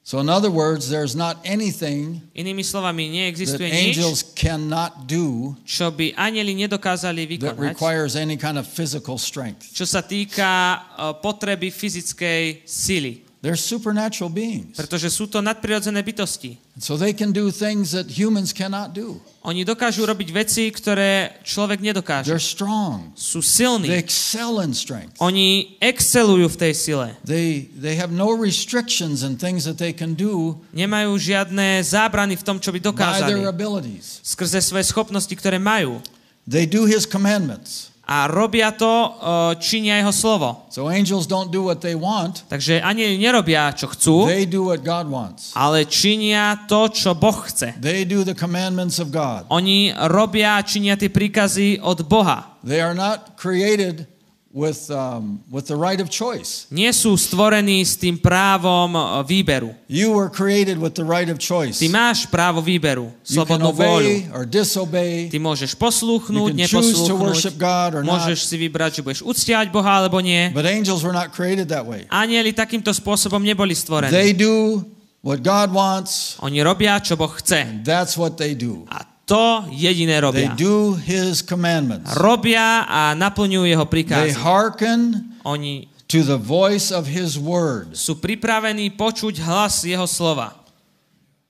[0.07, 5.51] So, in other words, there's not anything Inými slovami, that neexistuje nič, angels cannot do
[5.67, 9.67] čo by anieli nedokázali that vykonať, requires any kind of physical strength.
[9.75, 13.26] čo sa týka uh, potreby fyzickej sily.
[13.47, 14.75] They're supernatural beings.
[14.75, 16.59] Pretože sú to nadprirodzené bytosti.
[16.83, 19.23] So they can do things that humans cannot do.
[19.47, 22.27] Oni dokážu robiť veci, ktoré človek nedokáže.
[22.27, 23.15] They're strong.
[23.15, 23.87] Sú They silní.
[23.95, 25.15] excel in strength.
[25.23, 27.07] Oni excelujú v tej sile.
[27.23, 32.43] They, they have no restrictions in things that they can do Nemajú žiadne zábrany v
[32.43, 33.31] tom, čo by by dokázali.
[33.31, 34.19] their abilities.
[34.27, 36.03] Skrze svoje schopnosti, ktoré majú.
[36.43, 37.95] They do his commandments.
[38.07, 39.11] A robia to, uh,
[39.59, 40.63] činia jeho slovo.
[40.71, 44.79] So angels don't do what they want, Takže anieli nerobia, čo chcú, they do what
[44.79, 45.51] God wants.
[45.51, 47.75] ale činia to, čo Boh chce.
[47.83, 49.43] They do the commandments of God.
[49.51, 52.55] Oni robia činia tie príkazy od Boha.
[52.63, 54.07] They are not created
[54.53, 56.65] with, um, with the right of choice.
[56.71, 59.75] Nie sú stvorení s tým právom uh, výberu.
[59.91, 61.77] You were created with the right of choice.
[61.77, 64.33] Ty máš právo výberu, slobodnú vôľu.
[64.33, 65.27] or disobey.
[65.29, 67.55] Ty môžeš poslúchnuť, neposlúchnuť.
[68.03, 70.49] Môžeš si vybrať, či budeš uctiať Boha alebo nie.
[70.55, 72.07] But angels were not created that way.
[72.09, 74.13] Anieli takýmto spôsobom neboli stvorení.
[74.13, 74.81] They do
[75.21, 77.67] what God wants, Oni robia, čo Boh chce.
[77.67, 78.87] and that's what they do.
[78.87, 80.49] A to jediné They robia.
[80.55, 82.15] do His commandments.
[82.15, 84.39] Robia a naplňujú jeho They príkazy.
[84.39, 87.91] hearken Oni to the voice of His word.
[87.91, 90.55] sú pripravení počuť hlas jeho slova.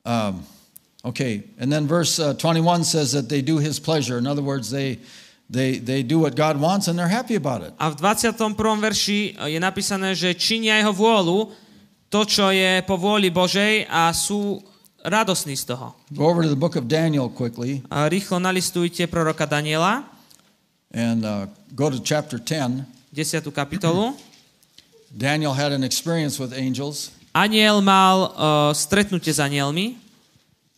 [0.02, 0.42] Um,
[1.06, 4.18] okay, and then verse uh, 21 says that they do His pleasure.
[4.18, 4.98] In other words, they,
[5.46, 7.78] they, they do what God wants and they're happy about it.
[7.78, 8.58] A v 21.
[8.82, 11.54] verši je napísané, že činia jeho vôľu,
[12.10, 14.64] to, čo je po vôli Božej a sú
[15.08, 15.96] radosní z toho.
[16.12, 20.04] Go over to the book of Daniel quickly A rýchlo nalistujte proroka Daniela,
[20.92, 22.86] and uh, go to chapter 10.
[23.16, 23.52] 10.
[23.52, 24.14] kapitolu.
[25.12, 29.96] Daniel had an experience with angels, Aniel mal uh, stretnutie s anielmi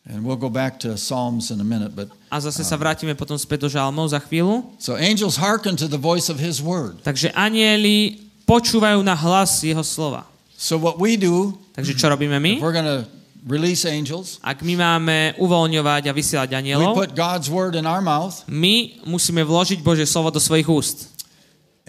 [0.10, 1.96] and we'll go back to Psalms in a minute.
[1.96, 4.66] But a zase sa vrátime potom späť do žalmov za chvíľu.
[4.82, 7.02] so angels hearken to the voice of His word.
[7.06, 10.26] Takže anieli počúvajú na hlas jeho slova.
[10.60, 12.60] So what we do, Takže čo robíme my?
[12.60, 13.08] we're going to
[13.48, 18.04] release angels, Ak my máme uvoľňovať a vysielať we anielov, put God's word in our
[18.04, 21.16] mouth, my musíme vložiť Božie slovo do svojich úst.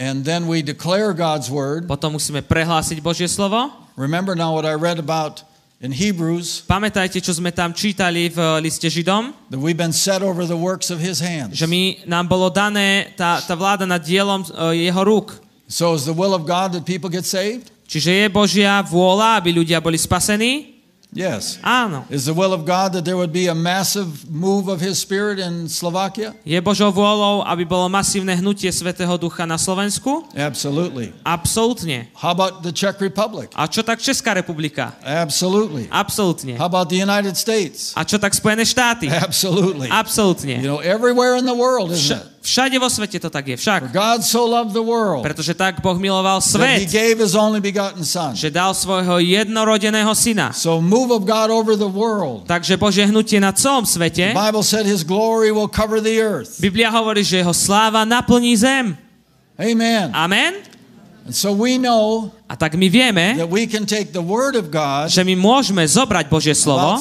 [0.01, 1.85] and then we declare God's word.
[1.85, 3.69] Potom musíme prehlásiť Božie slovo.
[4.01, 5.45] Remember now what I read about
[5.81, 10.49] in Hebrews Pamätajte, čo sme tam čítali v liste Židom, that we've been set over
[10.49, 11.53] the works of His hands.
[11.53, 14.41] že my, nám bolo dané tá, tá vláda nad dielom
[14.73, 15.37] e, jeho rúk.
[15.69, 17.69] So is the will of God that people get saved?
[17.85, 20.80] Čiže je Božia vôľa, aby ľudia boli spasení?
[21.11, 21.59] Yes.
[21.63, 22.07] Ah, Áno.
[22.07, 25.43] Is the will of God that there would be a massive move of His Spirit
[25.43, 26.35] in Slovakia?
[26.47, 30.23] Je Božou vôľou, aby bolo masívne hnutie Svetého Ducha na Slovensku?
[30.39, 31.11] Absolutely.
[31.27, 32.07] Absolútne.
[32.15, 33.51] How about the Czech Republic?
[33.59, 34.95] A čo tak Česká republika?
[35.03, 35.91] Absolutely.
[35.91, 36.55] Absolútne.
[36.55, 37.91] How about the United States?
[37.99, 39.11] A čo tak Spojené štáty?
[39.11, 39.91] Absolutely.
[39.91, 40.63] Absolutne.
[40.63, 42.40] You know, everywhere in the world, isn't it?
[42.41, 43.57] Všade vo svete to tak je.
[43.57, 43.93] Však.
[43.93, 47.61] God so loved the world Pretože tak Boh miloval that He svet, gave His only
[47.61, 48.33] begotten Son.
[48.33, 50.53] že dal svojho jednorodeného syna.
[50.57, 52.49] So move of God over the world.
[52.49, 56.57] Takže Božie hnutie na celom The svete, Bible said His glory will cover the earth.
[56.61, 58.97] Biblia hovorí, že jeho sláva naplní zem.
[59.61, 60.09] Amen.
[60.17, 60.55] Amen?
[61.29, 64.73] And so we know A tak my vieme, that we can take the Word of
[64.73, 66.97] God že my môžeme zobrať Božie slovo.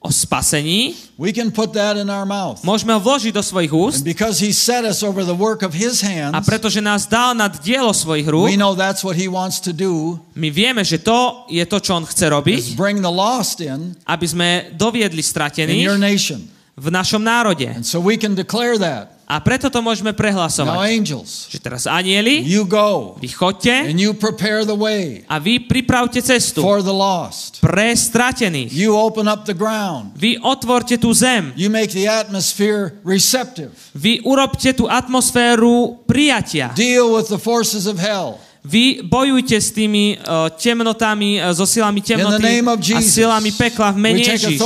[0.00, 2.64] O spasení, We can put that in our mouth.
[2.64, 5.76] môžeme ho vložiť do svojich úst And because He set us over the work of
[5.76, 9.28] His hands, a pretože nás dal nad dielo svojich rúk, we know that's what He
[9.28, 13.12] wants to do my vieme, že to je to, čo on chce robiť, bring the
[13.12, 16.40] lost in aby sme doviedli in your stratených nation.
[16.80, 17.68] v našom národe.
[17.68, 19.19] And so we can declare that.
[19.30, 20.74] A preto to môžeme Now, prehlasovať.
[20.90, 25.62] angels, Že teraz anieli, you go vy chodte and you prepare the way a vy
[25.62, 27.62] pripravte cestu for the lost.
[27.62, 28.74] pre stratených.
[28.74, 30.18] You open up the ground.
[30.18, 31.54] Vy otvorte tú zem.
[31.54, 33.70] You make the atmosphere receptive.
[33.94, 36.74] Vy urobte tú atmosféru prijatia.
[36.74, 38.42] Deal with the forces of hell.
[38.60, 43.88] Vy bojujte s tými uh, temnotami, uh, so silami temnoty of a Jesus, silami pekla
[43.88, 44.60] v mene Ježiš.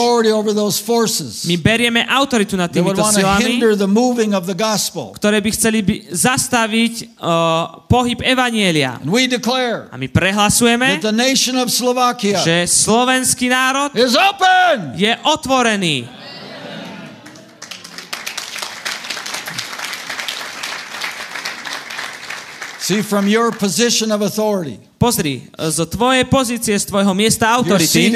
[1.46, 3.62] My berieme autoritu nad týmito silami,
[5.14, 8.98] ktoré by chceli by zastaviť uh, pohyb Evanielia.
[8.98, 10.98] A my prehlasujeme,
[12.42, 13.94] že slovenský národ
[14.98, 16.23] je otvorený.
[22.84, 28.12] See, from your position of authority, Pozri, z tvojej pozície, z tvojho miesta autority,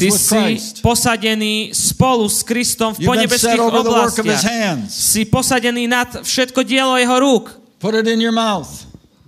[0.00, 4.44] ty si posadený spolu s Kristom v ponebeských oblastiach.
[4.92, 7.56] Si posadený nad všetko dielo jeho rúk.
[7.80, 8.68] Put it in your mouth.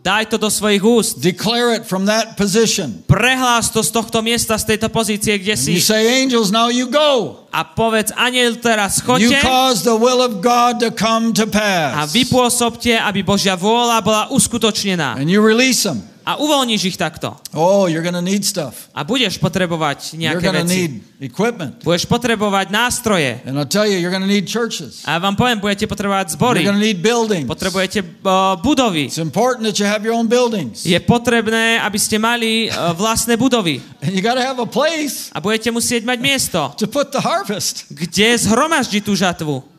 [0.06, 1.18] Daj to do svojich úst.
[1.18, 3.02] Declare it from that position.
[3.10, 5.82] Prehlás to z tohto miesta, z tejto pozície, kde you si.
[5.82, 7.42] say, angels, now you go.
[7.50, 11.50] A povedz, aniel, teraz You chodte cause the will of God to come to a
[11.50, 12.14] pass.
[12.14, 15.18] vypôsobte, aby Božia vôľa bola uskutočnená.
[15.18, 16.06] And you release them.
[16.26, 17.38] A uvoľníš ich takto.
[17.54, 18.90] Oh, you're to need stuff.
[18.90, 20.66] A budeš potrebovať You're nejaké to veci.
[20.74, 21.86] need equipment.
[21.86, 23.38] Budeš potrebovať nástroje.
[23.46, 25.06] And I'll tell you, you're to need churches.
[25.06, 26.66] A vám poviem, budete potrebovať You're zbory.
[26.66, 27.46] going to need buildings.
[27.46, 29.06] Potrebujete uh, budovy.
[29.06, 30.82] It's important that you have your own buildings.
[30.82, 33.78] Je potrebné, aby ste mali uh, vlastné budovy.
[34.02, 37.22] And you got to have a place A budete musieť mať miesto, to put the
[37.22, 37.86] harvest.
[37.94, 39.75] kde zhromaždiť tú žatvu.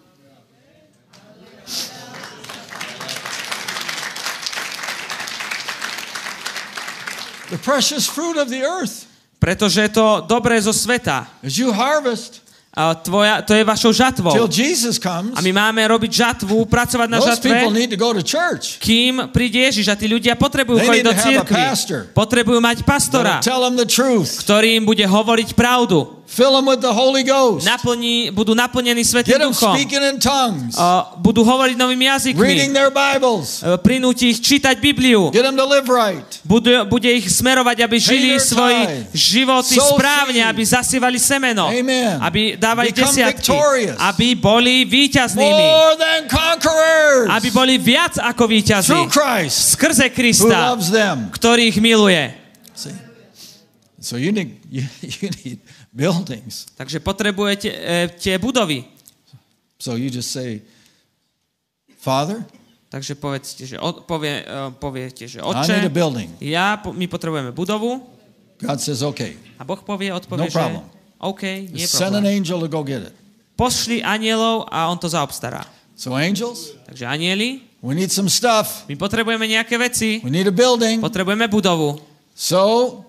[7.50, 9.08] The precious fruit of the earth.
[9.40, 11.30] Pretože je to dobré zo sveta.
[11.46, 12.47] As you harvest
[12.78, 14.38] A tvoja, to je vašou žatvou.
[14.38, 17.58] till Jesus comes, A my máme robiť žatvu, pracovať na žatve,
[18.78, 19.90] kým príde Ježiš.
[19.90, 21.14] A tí ľudia potrebujú chodiť do
[21.50, 22.02] pastor.
[22.14, 26.18] Potrebujú mať pastora, ktorý im bude hovoriť pravdu.
[26.28, 27.64] Fill them with the Holy Ghost.
[27.64, 29.72] Naplní, budú naplnení Svetým duchom.
[29.72, 30.76] speaking in tongues.
[30.76, 32.76] A budú hovoriť novými Reading jazykmi.
[32.76, 33.64] their Bibles.
[33.80, 35.32] Prinúti ich čítať Bibliu.
[35.32, 36.28] Get them to live right.
[36.44, 39.08] Bude, bude ich smerovať, aby žili tithe.
[39.16, 41.72] životy správne, aby zasievali semeno.
[41.72, 42.20] Amen.
[42.20, 43.52] Aby Become desiatky.
[43.96, 45.66] Aby boli víťaznými.
[47.32, 48.96] Aby boli viac ako víťazi.
[49.48, 51.32] Skrze Krista, loves them.
[51.32, 52.34] ktorý ich miluje.
[53.98, 54.88] So you need, you,
[55.20, 55.60] you need
[55.92, 56.70] buildings.
[56.78, 58.86] Takže potrebujete e, tie budovy.
[59.82, 60.62] So you just say,
[62.00, 62.46] Father,
[62.88, 65.44] Takže povedzte, že o, povie, e, poviete, že
[65.92, 66.32] building.
[66.40, 68.00] ja, po- my potrebujeme budovu
[68.58, 69.38] God says, okay.
[69.60, 70.84] a Boh povie, odpovie, No že problem.
[71.18, 71.44] OK,
[71.74, 72.38] nie je Send an problém.
[72.38, 73.14] angel to go get it.
[73.58, 75.66] Pošli anielov a on to zaobstará.
[75.98, 78.86] So angels, Takže anieli, we need some stuff.
[78.86, 81.02] my potrebujeme nejaké veci, We need a building.
[81.02, 81.98] potrebujeme budovu.
[82.38, 83.02] So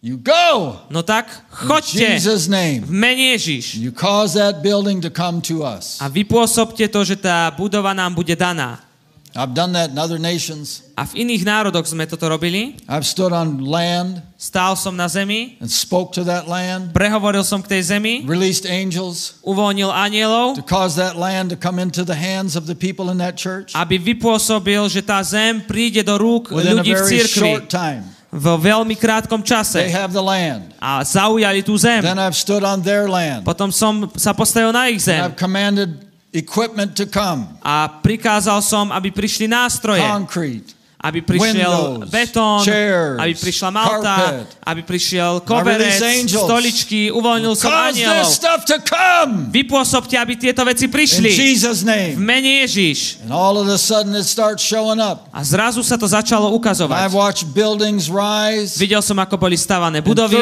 [0.00, 2.80] you go No tak, in choďte Jesus' v name.
[2.88, 6.00] mene Ježiš You cause that building to come to us.
[6.00, 8.80] a vypôsobte to, že tá budova nám bude daná.
[9.36, 10.82] I've done that in other nations.
[10.98, 12.78] A v iných národoch sme toto robili.
[12.90, 17.60] I've stood on land Stál som na zemi, and spoke to that land, prehovoril som
[17.60, 22.16] k tej zemi, released angels uvoľnil anielov, to cause that land to come into the
[22.16, 26.48] hands of the people in that church aby vypôsobil, že tá zem príde do rúk
[26.56, 28.00] within ľudí v very cirkvi short time.
[28.32, 29.92] v veľmi krátkom They čase.
[29.92, 30.72] have the land.
[30.80, 32.00] A zaujali tú zem.
[32.00, 33.44] Then I've stood on their land.
[33.44, 38.94] Potom som sa postavil na ich zem I've commanded equipment to come a prikázal som,
[38.94, 44.48] aby prišli nástroje, concrete, aby prišiel Windows, betón, chairs, aby prišla malta, carpet.
[44.68, 46.44] aby prišiel koberec, angels.
[46.44, 48.28] stoličky, uvoľnil som anielov.
[49.48, 51.32] Vypôsobte, aby tieto veci prišli.
[52.14, 53.24] V mene Ježiš.
[53.24, 55.24] And all of a sudden it starts showing up.
[55.32, 57.10] A zrazu sa to začalo I've ukazovať.
[57.16, 60.36] watched buildings rise in Videl som, ako boli stavané budovy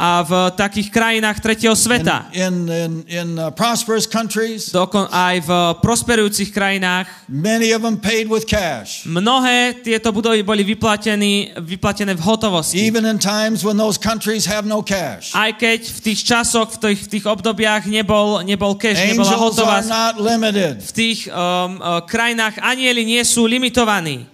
[0.00, 2.32] a v takých krajinách tretieho sveta.
[2.32, 4.72] in, in, in uh, prosperous countries.
[4.72, 5.50] Dokon, aj v
[5.84, 7.04] prosperujúcich krajinách.
[7.28, 9.04] Many of them paid with cash.
[9.04, 12.80] Mnohé tieto budovy boli vyplatené, vyplatené v hotovosti.
[12.80, 15.36] Even in times when those countries have no cash.
[15.36, 19.36] Aj keď v tých časoch, v tých, v tých obdobiach nebol, nebol cash, nebola Angels
[19.36, 19.88] are hotovosť.
[19.92, 20.80] not limited.
[20.80, 24.24] V tých um, uh, krajinách anieli nie sú limitovaní.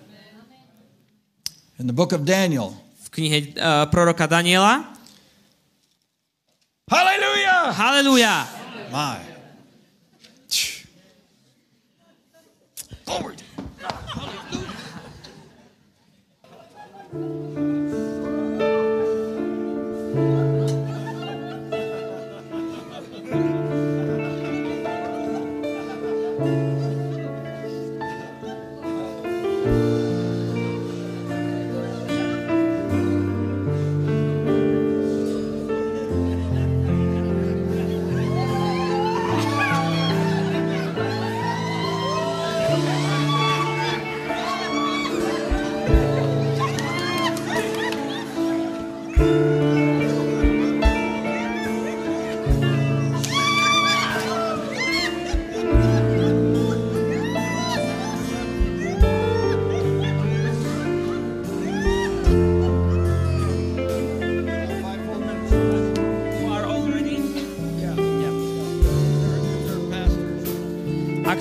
[1.82, 2.70] In the book of Daniel.
[3.10, 4.95] V knihe uh, proroka Daniela.
[6.88, 7.74] Hallelujah!
[7.74, 8.46] Halelúja!
[8.94, 9.18] My.
[20.16, 20.45] Ak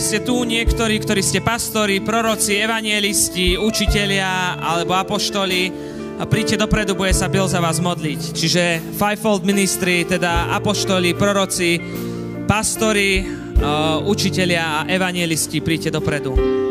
[0.06, 5.74] ste tu niektorí, ktorí ste pastori, proroci, evangelisti, učitelia alebo apoštoli,
[6.16, 8.22] a príďte dopredu, bude sa Bill za vás modliť.
[8.38, 8.64] Čiže
[8.96, 11.82] Fivefold Ministry, teda apoštoli, proroci,
[12.48, 16.65] pastori, uh, učitelia a evangelisti, príďte dopredu.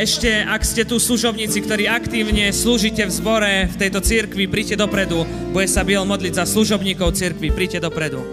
[0.00, 5.28] Ešte, ak ste tu služobníci, ktorí aktívne slúžite v zbore v tejto cirkvi, príďte dopredu.
[5.52, 7.52] Bude sa Biel modliť za služobníkov cirkvi.
[7.52, 8.24] Príďte dopredu.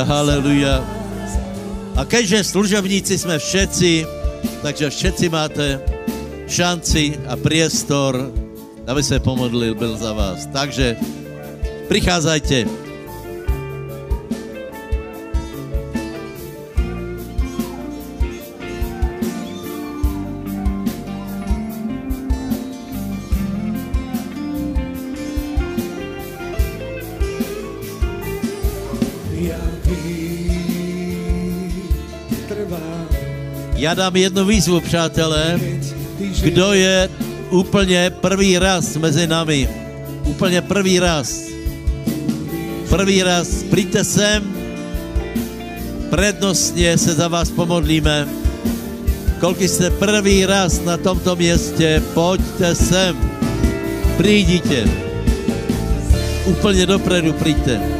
[0.00, 0.74] Haleluja, haleluja.
[1.92, 4.08] A keďže služobníci sme všetci,
[4.64, 5.76] takže všetci máte
[6.48, 8.32] šanci a priestor,
[8.88, 10.48] aby sa pomodlil byl za vás.
[10.48, 10.96] Takže
[11.92, 12.89] prichádzajte.
[33.80, 35.60] Já dám jednu výzvu, přátelé.
[36.42, 37.08] Kdo je
[37.50, 39.68] úplně prvý raz mezi nami?
[40.24, 41.48] Úplně prvý raz.
[42.88, 43.48] Prvý raz.
[43.48, 44.44] Přijďte sem.
[46.10, 48.28] Prednostně se za vás pomodlíme.
[49.40, 53.16] Koľko jste prvý raz na tomto městě, pojďte sem.
[54.20, 54.84] Prídite.
[56.44, 57.99] Úplně dopredu přijďte.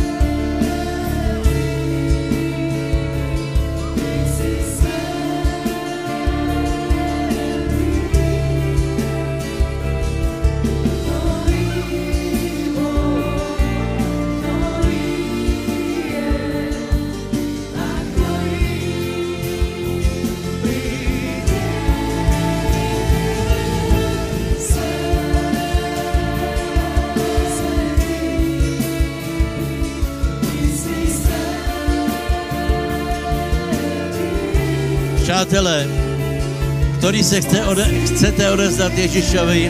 [37.10, 39.66] Ktorí se chce ode, chcete odezdat Ježišovi,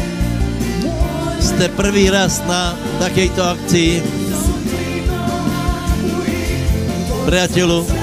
[1.41, 4.05] jste prvý raz na takejto akcii.
[7.25, 8.00] Priateľu,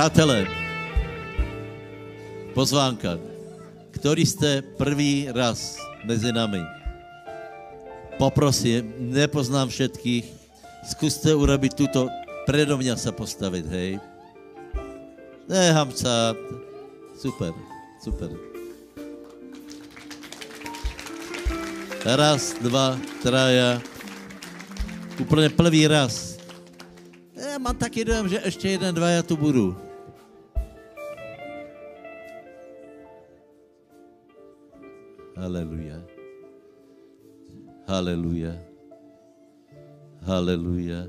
[0.00, 0.48] Přátelé,
[2.56, 3.20] pozvánka,
[3.92, 5.76] ktorí ste prvý raz
[6.08, 6.64] mezi nami.
[8.16, 10.24] Poprosím, nepoznám všetkých,
[10.88, 12.08] skúste urobiť túto,
[12.48, 14.00] predo mňa sa postaviť, hej.
[15.44, 16.32] Nechám sa,
[17.20, 17.52] super,
[18.00, 18.32] super.
[22.08, 23.76] Raz, dva, traja,
[25.20, 26.40] úplne prvý raz.
[27.36, 29.89] Ja mám taký dojem, že ešte jeden, dvaja tu budú.
[35.40, 35.96] Haleluja.
[37.88, 38.54] Haleluja.
[40.20, 41.08] Haleluja.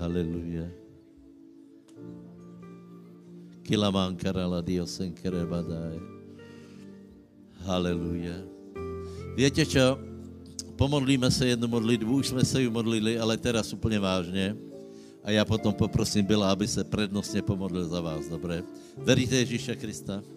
[0.00, 0.66] Haleluja.
[3.60, 6.00] Kilaman karala Dios en kerebadai.
[7.68, 8.40] Haleluja.
[9.36, 10.00] Viete čo?
[10.80, 14.56] Pomodlíme se jednu modlitbu, už jsme se ju modlili, ale teraz úplně vážně.
[15.24, 18.64] A já potom poprosím Byla, aby se prednostně pomodlil za vás, dobré?
[18.96, 20.35] Veríte Ježíše Krista?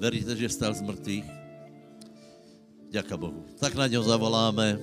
[0.00, 1.26] Veríte, že stal z mŕtvych?
[2.92, 3.48] Ďaká Bohu.
[3.56, 4.76] Tak na ňo zavoláme.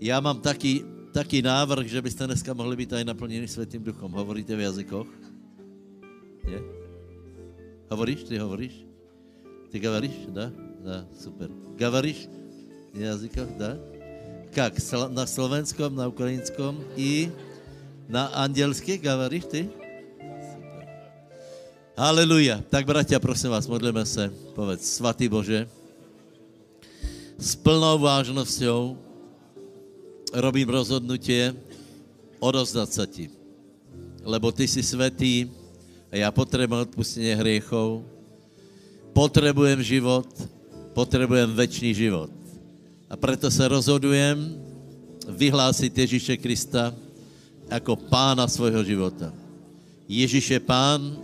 [0.00, 4.08] Ja mám taký, taký návrh, že by ste dneska mohli byť aj naplnení Svetým duchom.
[4.12, 5.08] Hovoríte v jazykoch?
[6.48, 6.60] Nie?
[7.92, 8.24] Hovoríš?
[8.24, 8.84] Ty hovoríš?
[9.68, 10.16] Ty gavaríš?
[10.32, 10.48] Da?
[10.80, 11.52] Da, super.
[11.76, 12.28] Gavaríš
[12.96, 13.50] v jazykoch?
[13.60, 13.76] Da?
[14.56, 14.76] Как?
[15.12, 17.28] Na slovenskom, na ukrajinskom i
[18.08, 19.83] na andělsky gavaríš ty?
[21.94, 22.10] Super.
[22.10, 22.58] Haleluja.
[22.66, 24.26] Tak, bratia, prosím vás, modlíme se.
[24.54, 25.70] Povedz, svatý Bože,
[27.38, 28.98] s plnou vážnosťou
[30.34, 31.54] robím rozhodnutie
[32.42, 33.30] odozdať sa ti.
[34.26, 35.46] Lebo ty si svetý
[36.10, 38.02] a ja potrebujem odpustenie hriechov,
[39.14, 40.26] potrebujem život,
[40.98, 42.34] potrebujem väčší život.
[43.06, 44.58] A preto sa rozhodujem
[45.30, 46.90] vyhlásiť Ježíše Krista
[47.70, 49.30] ako pána svojho života.
[50.10, 51.23] Ježíš je pán,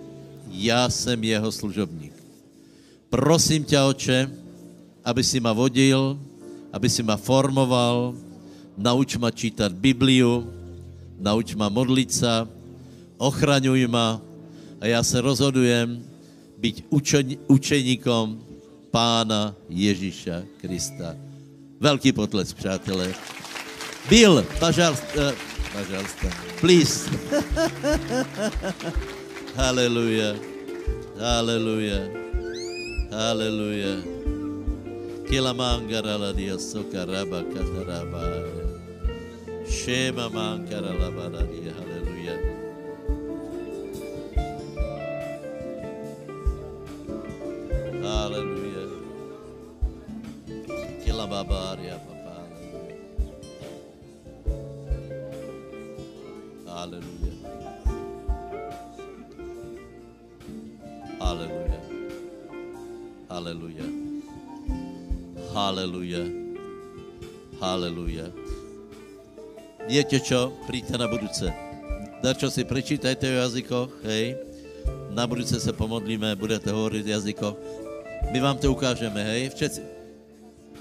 [0.51, 2.15] ja som jeho služobník.
[3.11, 4.19] Prosím ťa, oče,
[5.03, 6.19] aby si ma vodil,
[6.71, 8.15] aby si ma formoval,
[8.79, 10.47] nauč ma čítať Bibliu,
[11.19, 12.47] nauč ma modliť sa,
[13.19, 14.23] ochraňuj ma
[14.81, 16.01] a ja sa rozhodujem
[16.61, 16.77] byť
[17.49, 18.27] učeníkom
[18.95, 21.17] pána Ježíša Krista.
[21.81, 23.13] Velký potlesk, přátelé.
[24.09, 25.33] Bill, pažalst, uh,
[25.73, 26.17] pažalst,
[26.61, 27.09] please.
[29.57, 30.39] Hallelujah.
[31.19, 32.07] Hallelujah.
[33.11, 33.99] Hallelujah.
[35.27, 38.23] Kilamangarala diaso karaba kataraba.
[39.67, 41.67] Shema mangarala barani.
[41.67, 42.41] Hallelujah.
[48.03, 48.91] Hallelujah.
[51.05, 52.37] Kilababaria papa.
[56.67, 57.30] Hallelujah.
[61.21, 61.83] Hallelujah.
[63.29, 63.91] Hallelujah.
[65.53, 66.27] Hallelujah.
[67.61, 68.31] Hallelujah.
[69.85, 70.57] Viete čo?
[70.65, 71.53] Príďte na budúce.
[72.25, 74.37] Dačo si prečítajte o jazykoch, hej.
[75.13, 77.57] Na budúce sa pomodlíme, budete hovoriť v jazykoch.
[78.33, 79.53] My vám to ukážeme, hej.
[79.53, 79.81] Všetci.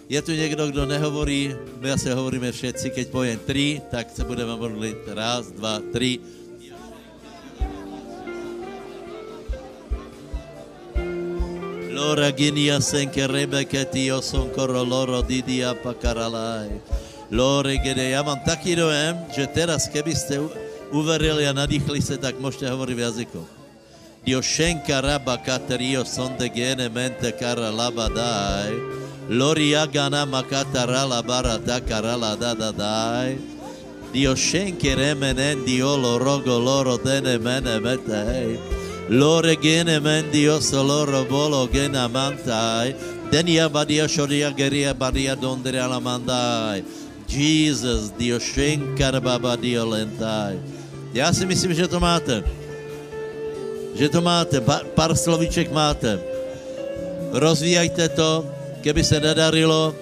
[0.09, 1.53] Je tu niekto, kto nehovorí,
[1.83, 4.97] my asi hovoríme všetci, keď poviem tri, tak sa budeme modliť.
[5.13, 6.38] Raz, dva, tri.
[12.09, 16.81] Lora ginia senke rebeke tio son koro loro didia pakaralaj.
[17.29, 20.41] Lore gede, ja mám taký dojem, že teraz, keby ste
[20.89, 23.49] uverili a nadýchli sa, tak môžete hovoriť v jazykoch.
[24.25, 28.73] Dio shenka raba katerio sonde gene mente kara laba dai.
[29.29, 33.37] Lori agana makata rala barata karala da da dai.
[34.09, 38.78] Dio shenke remenen dio lo rogo loro dene mene mete hei.
[39.09, 42.93] Lore gene men dio soloro bolo gena mantai.
[43.33, 46.85] Denia badia shoria geria badia dondere ala mandai.
[47.25, 50.61] Jesus, dio shenka baba dio lentai.
[51.13, 52.43] Já si myslím, že to máte.
[53.97, 56.21] Že to máte, pa, pár slovíček máte.
[57.33, 58.45] Rozvíjajte to,
[58.81, 59.93] keby se nedarilo,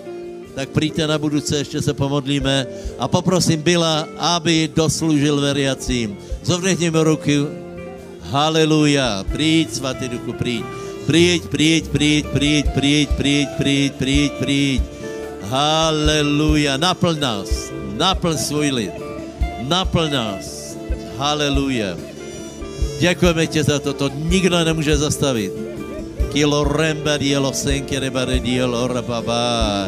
[0.56, 2.68] tak príďte na budúce, ešte sa pomodlíme
[3.00, 6.20] a poprosím Bila, aby doslúžil veriacím.
[6.44, 7.67] Zovnechneme ruky.
[8.28, 9.24] Haleluja.
[9.32, 10.68] Príď, Svatý Duchu, príď.
[11.08, 14.82] Príď, príď, príď, príď, príď, príď, príď, príď, príď.
[15.48, 16.76] Haleluja.
[16.76, 17.72] Naplň nás.
[17.96, 18.96] Naplň svoj lid.
[19.64, 20.76] Naplň nás.
[21.16, 21.96] Haleluja.
[23.00, 25.52] Ďakujeme ti za to, to nikto nemôže zastaviť.
[26.36, 29.88] Kilo remba dielo senke rebare dielo rababa.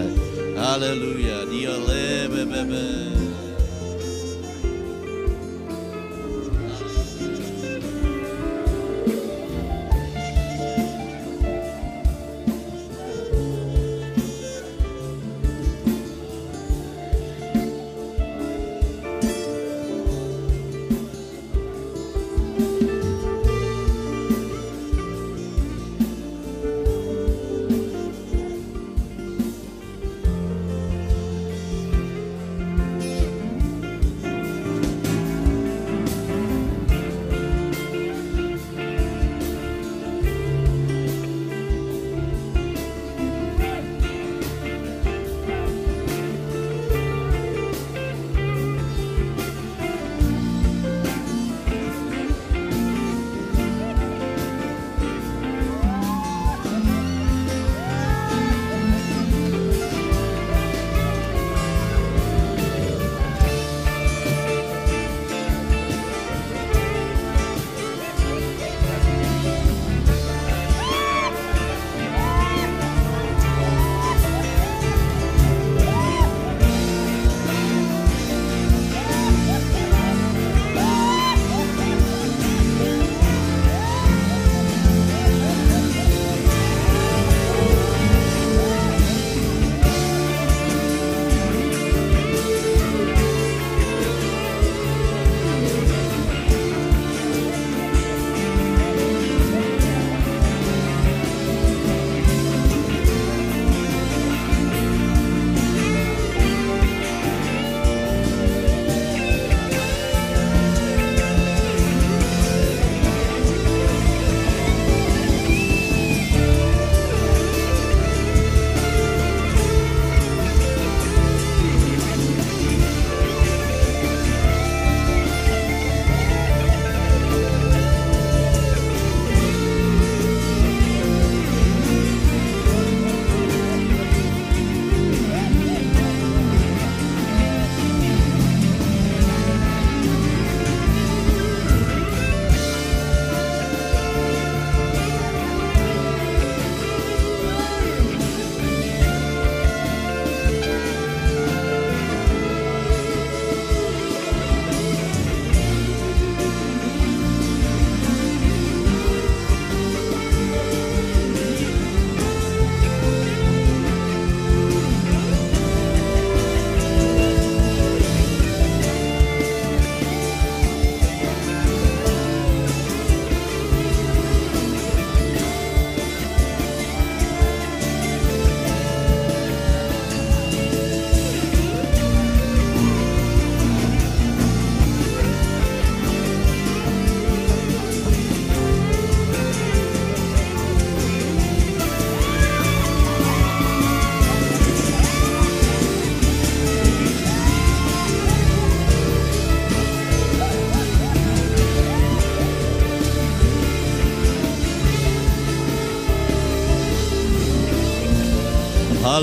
[0.55, 1.43] Haleluja.
[1.51, 3.28] Dio lebe bebe.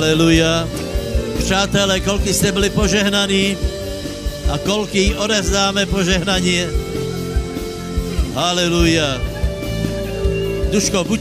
[0.06, 0.70] Haleluja.
[1.42, 3.58] Přátelé, koľky ste byli požehnaní
[4.46, 6.70] a koľky odezdáme požehnanie.
[8.30, 9.18] Haleluja.
[10.70, 11.20] Duško, buď,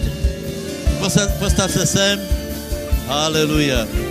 [1.01, 2.21] postav, postav se sem.
[3.09, 4.04] Haleluja.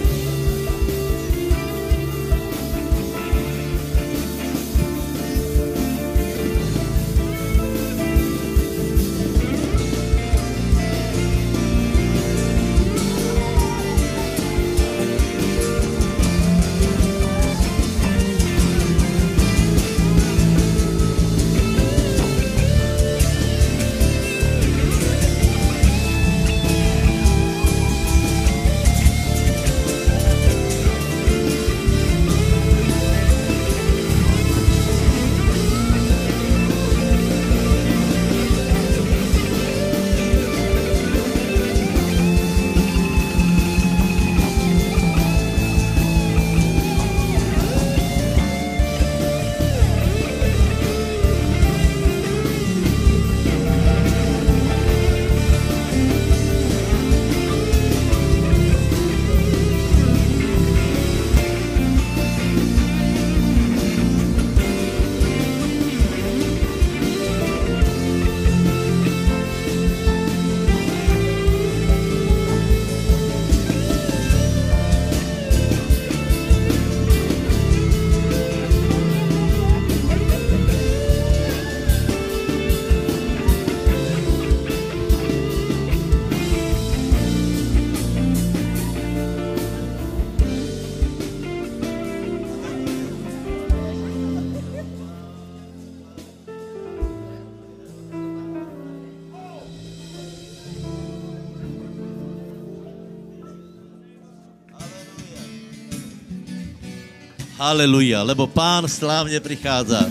[107.75, 110.07] Haleluja, lebo pán slávne prichádza.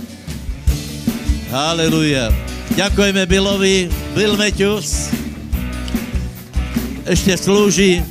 [1.47, 2.27] Haleluja.
[2.75, 5.07] Ďakujeme Billovi, Bill Matthews.
[7.07, 8.03] Ešte slúži.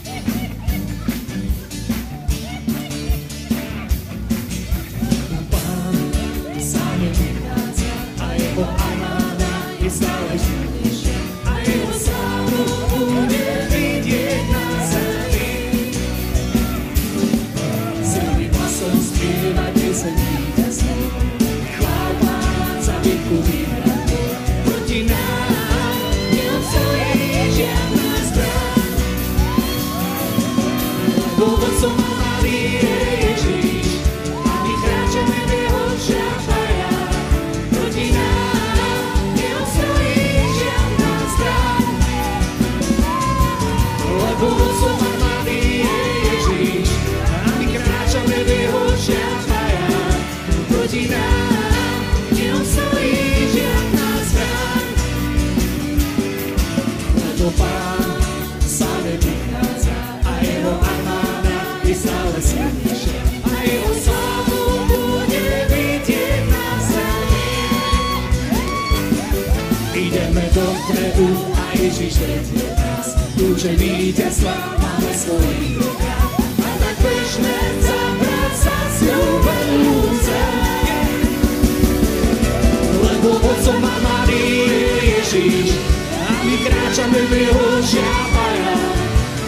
[85.33, 85.81] Ježiš
[86.29, 89.01] a my kráčame v jeho šľapajách.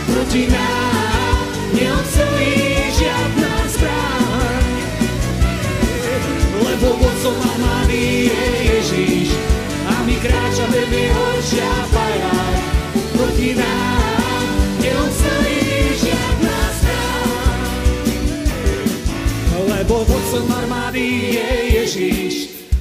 [0.09, 1.37] Proti nám
[1.77, 2.57] neobstojí
[2.97, 4.65] žiadna zbraň.
[6.65, 9.29] Lebo vodcom armády je Ježiš
[9.85, 12.61] a my kráčame v jeho šľapajách.
[13.13, 13.85] Proti nám.
[19.69, 22.35] Lebo vodcom armády je Ježiš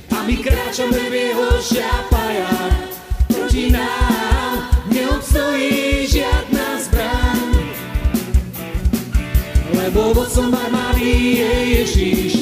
[0.08, 2.93] a my kráčame v jeho šľapajách.
[9.94, 10.50] Lebo vodcom
[10.98, 12.34] je Ježiš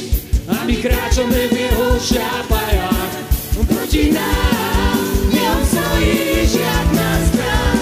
[0.47, 3.27] a my kráčame v jeho šľapajách.
[3.67, 4.95] Proti nám
[5.35, 7.79] neobstojí žiadna zbraň.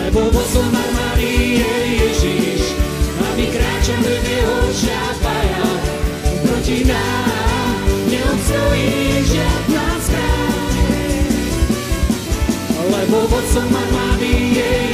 [0.00, 2.72] Lebo vodcom armády je Ježiš
[3.20, 5.84] a my kráčame v jeho šľapajách.
[6.40, 7.68] Proti nám
[8.08, 8.96] neobstojí
[9.28, 10.72] žiadna zbraň.
[12.80, 14.85] Lebo vodcom armády je Ježiš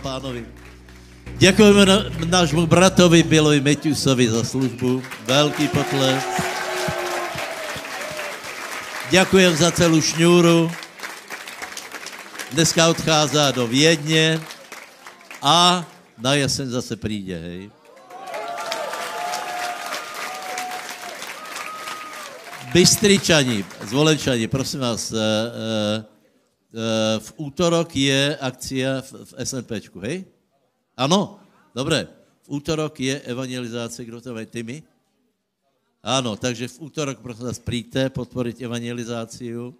[0.00, 0.42] pánovi.
[1.40, 1.82] Ďakujeme
[2.28, 5.00] nášmu bratovi Bilovi Meťusovi za službu.
[5.24, 6.28] Veľký potlesk.
[9.08, 10.79] Ďakujem za celú šňúru.
[12.50, 14.40] Dneska odchází do Viedně
[15.42, 15.86] a
[16.18, 17.70] na jeseň zase přijde, hej.
[22.72, 25.22] Bystričani, zvolenčani, prosím vás, uh, uh,
[26.74, 30.26] uh, v útorok je akcia v, SNPčku, hej?
[30.96, 31.38] Ano,
[31.74, 32.08] dobré.
[32.42, 34.82] V útorok je evangelizáce, kdo to ty my?
[36.02, 39.70] Áno, takže v útorok prosím vás príďte podporiť evangelizáciu.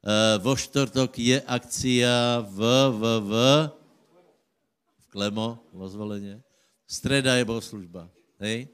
[0.00, 2.60] Uh, vo štvrtok je akcia v,
[3.20, 3.32] v,
[5.12, 6.40] Klemo, vo zvolenie.
[6.88, 8.08] Streda je bohoslužba,
[8.40, 8.64] hej?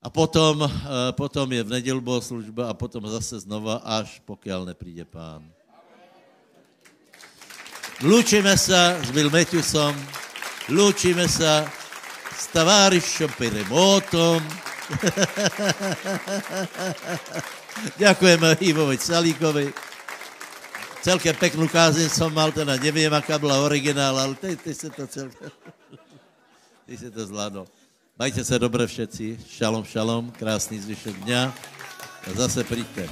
[0.00, 5.04] A potom, uh, potom je v nedelu bohoslužba a potom zase znova, až pokiaľ nepríde
[5.04, 5.44] pán.
[8.00, 9.92] Lúčime sa s Bill Matthewsom,
[10.72, 11.68] lúčime sa
[12.32, 14.40] s tavárišom Peremotom,
[18.00, 19.97] Ďakujeme Ivovi Salíkovi.
[20.98, 25.06] Celkem peknú kázeň som mal, teda neviem, aká bola originál, ale ty, ty si to
[25.06, 25.46] celkem...
[26.88, 27.68] Ty si to zvládol.
[28.16, 29.44] Majte sa dobre všetci.
[29.44, 30.32] Šalom, šalom.
[30.40, 31.42] Krásný zvyšok dňa.
[32.24, 33.04] A zase príďte.